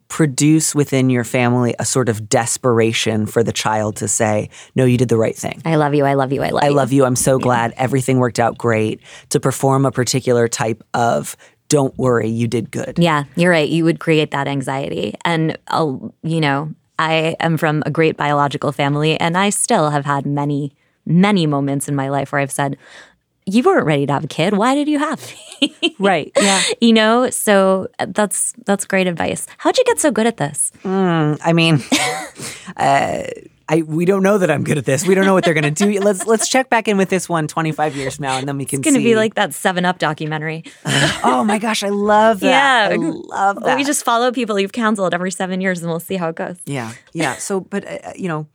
produce 0.08 0.74
within 0.74 1.10
your 1.10 1.24
family 1.24 1.74
a 1.78 1.84
sort 1.84 2.08
of 2.08 2.28
desperation 2.28 3.26
for 3.26 3.42
the 3.42 3.52
child 3.52 3.96
to 3.96 4.06
say, 4.06 4.50
No, 4.74 4.84
you 4.84 4.96
did 4.96 5.08
the 5.08 5.16
right 5.16 5.34
thing. 5.34 5.60
I 5.64 5.74
love 5.76 5.94
you. 5.94 6.04
I 6.04 6.14
love 6.14 6.32
you. 6.32 6.42
I 6.42 6.50
love 6.50 6.62
I 6.62 6.68
you. 6.68 6.74
love 6.74 6.92
you. 6.92 7.04
I'm 7.04 7.16
so 7.16 7.38
glad 7.38 7.74
everything 7.76 8.18
worked 8.18 8.38
out 8.38 8.56
great 8.56 9.00
to 9.30 9.40
perform 9.40 9.84
a 9.84 9.90
particular 9.90 10.46
type 10.46 10.82
of 10.94 11.36
don't 11.68 11.96
worry, 11.98 12.28
you 12.28 12.46
did 12.46 12.70
good. 12.70 12.96
Yeah, 12.98 13.24
you're 13.34 13.50
right. 13.50 13.68
You 13.68 13.84
would 13.84 13.98
create 13.98 14.30
that 14.30 14.46
anxiety. 14.46 15.14
And, 15.24 15.58
I'll, 15.66 16.14
you 16.22 16.40
know, 16.40 16.72
I 16.98 17.36
am 17.40 17.56
from 17.56 17.82
a 17.86 17.90
great 17.90 18.16
biological 18.16 18.72
family, 18.72 19.18
and 19.20 19.36
I 19.36 19.50
still 19.50 19.90
have 19.90 20.04
had 20.04 20.26
many, 20.26 20.72
many 21.04 21.46
moments 21.46 21.88
in 21.88 21.94
my 21.94 22.08
life 22.08 22.32
where 22.32 22.40
I've 22.40 22.50
said, 22.52 22.76
you 23.48 23.62
weren't 23.62 23.86
ready 23.86 24.06
to 24.06 24.12
have 24.12 24.24
a 24.24 24.28
kid. 24.28 24.54
Why 24.56 24.74
did 24.74 24.88
you 24.88 24.98
have 24.98 25.20
me? 25.60 25.94
Right. 25.98 26.32
Yeah. 26.36 26.62
you 26.80 26.92
know, 26.92 27.30
so 27.30 27.88
uh, 27.98 28.06
that's 28.08 28.52
that's 28.66 28.84
great 28.84 29.06
advice. 29.06 29.46
How'd 29.58 29.78
you 29.78 29.84
get 29.84 29.98
so 29.98 30.10
good 30.10 30.26
at 30.26 30.36
this? 30.36 30.70
I 30.84 31.52
mean, 31.54 31.80
uh, 32.76 33.22
I 33.68 33.82
we 33.82 34.04
don't 34.04 34.22
know 34.22 34.38
that 34.38 34.50
I'm 34.50 34.62
good 34.62 34.78
at 34.78 34.84
this. 34.84 35.06
We 35.06 35.14
don't 35.14 35.24
know 35.24 35.34
what 35.34 35.44
they're 35.44 35.54
going 35.54 35.74
to 35.74 35.84
do. 35.92 36.00
Let's 36.06 36.26
let's 36.26 36.48
check 36.48 36.70
back 36.70 36.88
in 36.88 36.96
with 36.96 37.08
this 37.08 37.28
one 37.28 37.48
25 37.48 37.96
years 37.96 38.16
from 38.16 38.24
now, 38.24 38.38
and 38.38 38.46
then 38.46 38.58
we 38.58 38.64
can. 38.64 38.80
It's 38.80 38.88
going 38.88 38.94
to 38.94 39.04
be 39.04 39.16
like 39.16 39.34
that 39.34 39.54
Seven 39.54 39.84
Up 39.84 39.98
documentary. 39.98 40.64
oh 41.24 41.42
my 41.44 41.58
gosh, 41.58 41.82
I 41.82 41.88
love 41.88 42.40
that. 42.40 42.90
Yeah. 42.90 42.94
I 42.94 42.96
love 42.96 43.62
that. 43.62 43.76
We 43.76 43.84
just 43.84 44.04
follow 44.04 44.30
people 44.30 44.58
you've 44.60 44.72
counseled 44.72 45.14
every 45.14 45.30
seven 45.30 45.60
years, 45.60 45.80
and 45.80 45.90
we'll 45.90 46.00
see 46.00 46.16
how 46.16 46.28
it 46.28 46.36
goes. 46.36 46.58
Yeah, 46.64 46.92
yeah. 47.12 47.34
So, 47.36 47.60
but 47.60 47.86
uh, 47.86 48.12
you 48.14 48.28
know, 48.28 48.46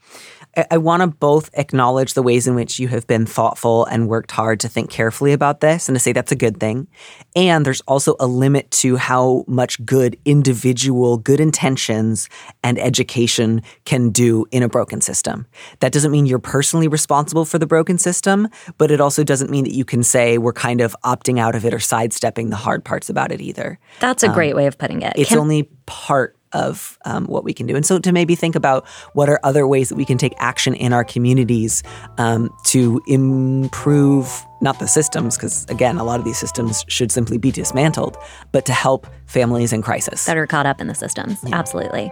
I, 0.56 0.66
I 0.72 0.78
want 0.78 1.02
to 1.02 1.08
both 1.08 1.50
acknowledge 1.54 2.14
the 2.14 2.24
ways 2.24 2.48
in 2.48 2.56
which 2.56 2.80
you 2.80 2.88
have 2.88 3.06
been 3.08 3.26
thoughtful 3.26 3.86
and 3.86 4.08
worked 4.08 4.32
hard 4.32 4.60
to 4.62 4.70
think 4.70 4.90
carefully 4.90 5.34
about 5.34 5.60
this, 5.60 5.90
and 5.90 5.96
to 5.96 6.00
say 6.00 6.14
that's 6.14 6.32
a 6.32 6.38
good 6.38 6.60
thing. 6.60 6.88
And 7.36 7.66
there's 7.66 7.82
also 7.82 8.16
a 8.20 8.28
limit 8.28 8.72
to 8.72 8.96
how 8.96 9.44
much 9.48 9.84
good 9.86 10.18
individual 10.24 11.18
good 11.18 11.40
intentions 11.40 12.30
and 12.64 12.80
education 12.80 13.62
can 13.84 14.10
do 14.10 14.46
in 14.52 14.64
a 14.64 14.70
broken 14.70 15.01
system. 15.02 15.46
That 15.80 15.92
doesn't 15.92 16.12
mean 16.12 16.26
you're 16.26 16.40
personally 16.40 16.88
responsible 16.88 17.46
for 17.46 17.60
the 17.60 17.68
broken 17.68 17.98
system, 17.98 18.48
but 18.78 18.92
it 18.92 19.02
also 19.02 19.24
doesn't 19.24 19.50
mean 19.50 19.64
that 19.64 19.74
you 19.74 19.86
can 19.86 20.04
say 20.04 20.38
we're 20.38 20.54
kind 20.54 20.82
of 20.82 20.96
opting 21.04 21.40
out 21.40 21.56
of 21.56 21.66
it 21.66 21.74
or 21.74 21.80
sidestepping 21.80 22.50
the 22.50 22.56
hard 22.56 22.84
parts 22.84 23.10
about 23.10 23.32
it 23.32 23.42
either 23.42 23.80
That's 24.00 24.24
a 24.24 24.30
great 24.30 24.56
way 24.56 24.68
of 24.68 24.78
putting 24.78 25.02
it. 25.02 25.14
it's 25.16 25.30
Can- 25.30 25.40
only 25.40 25.70
part 25.86 26.36
of 26.54 26.98
um, 27.06 27.26
what 27.28 27.44
we 27.44 27.54
can 27.54 27.66
do. 27.66 27.76
And 27.76 27.86
so 27.86 28.00
to 28.00 28.12
maybe 28.12 28.36
think 28.36 28.56
about 28.56 28.86
what 29.14 29.30
are 29.30 29.40
other 29.44 29.66
ways 29.66 29.90
that 29.90 29.96
we 29.96 30.06
can 30.06 30.18
take 30.18 30.34
action 30.38 30.74
in 30.74 30.94
our 30.94 31.04
communities 31.04 31.82
um, 32.18 32.50
to 32.66 33.02
improve 33.08 34.46
not 34.62 34.80
the 34.80 34.88
systems, 34.88 35.38
because 35.38 35.66
again, 35.70 35.98
a 35.98 36.04
lot 36.04 36.20
of 36.20 36.26
these 36.26 36.38
systems 36.38 36.84
should 36.88 37.12
simply 37.12 37.38
be 37.38 37.52
dismantled, 37.52 38.18
but 38.52 38.66
to 38.66 38.74
help 38.74 39.08
families 39.26 39.74
in 39.74 39.82
crisis. 39.82 40.26
that 40.26 40.38
are 40.38 40.48
caught 40.48 40.66
up 40.66 40.82
in 40.82 40.88
the 40.88 40.96
systems. 40.96 41.40
Absolutely. 41.52 42.12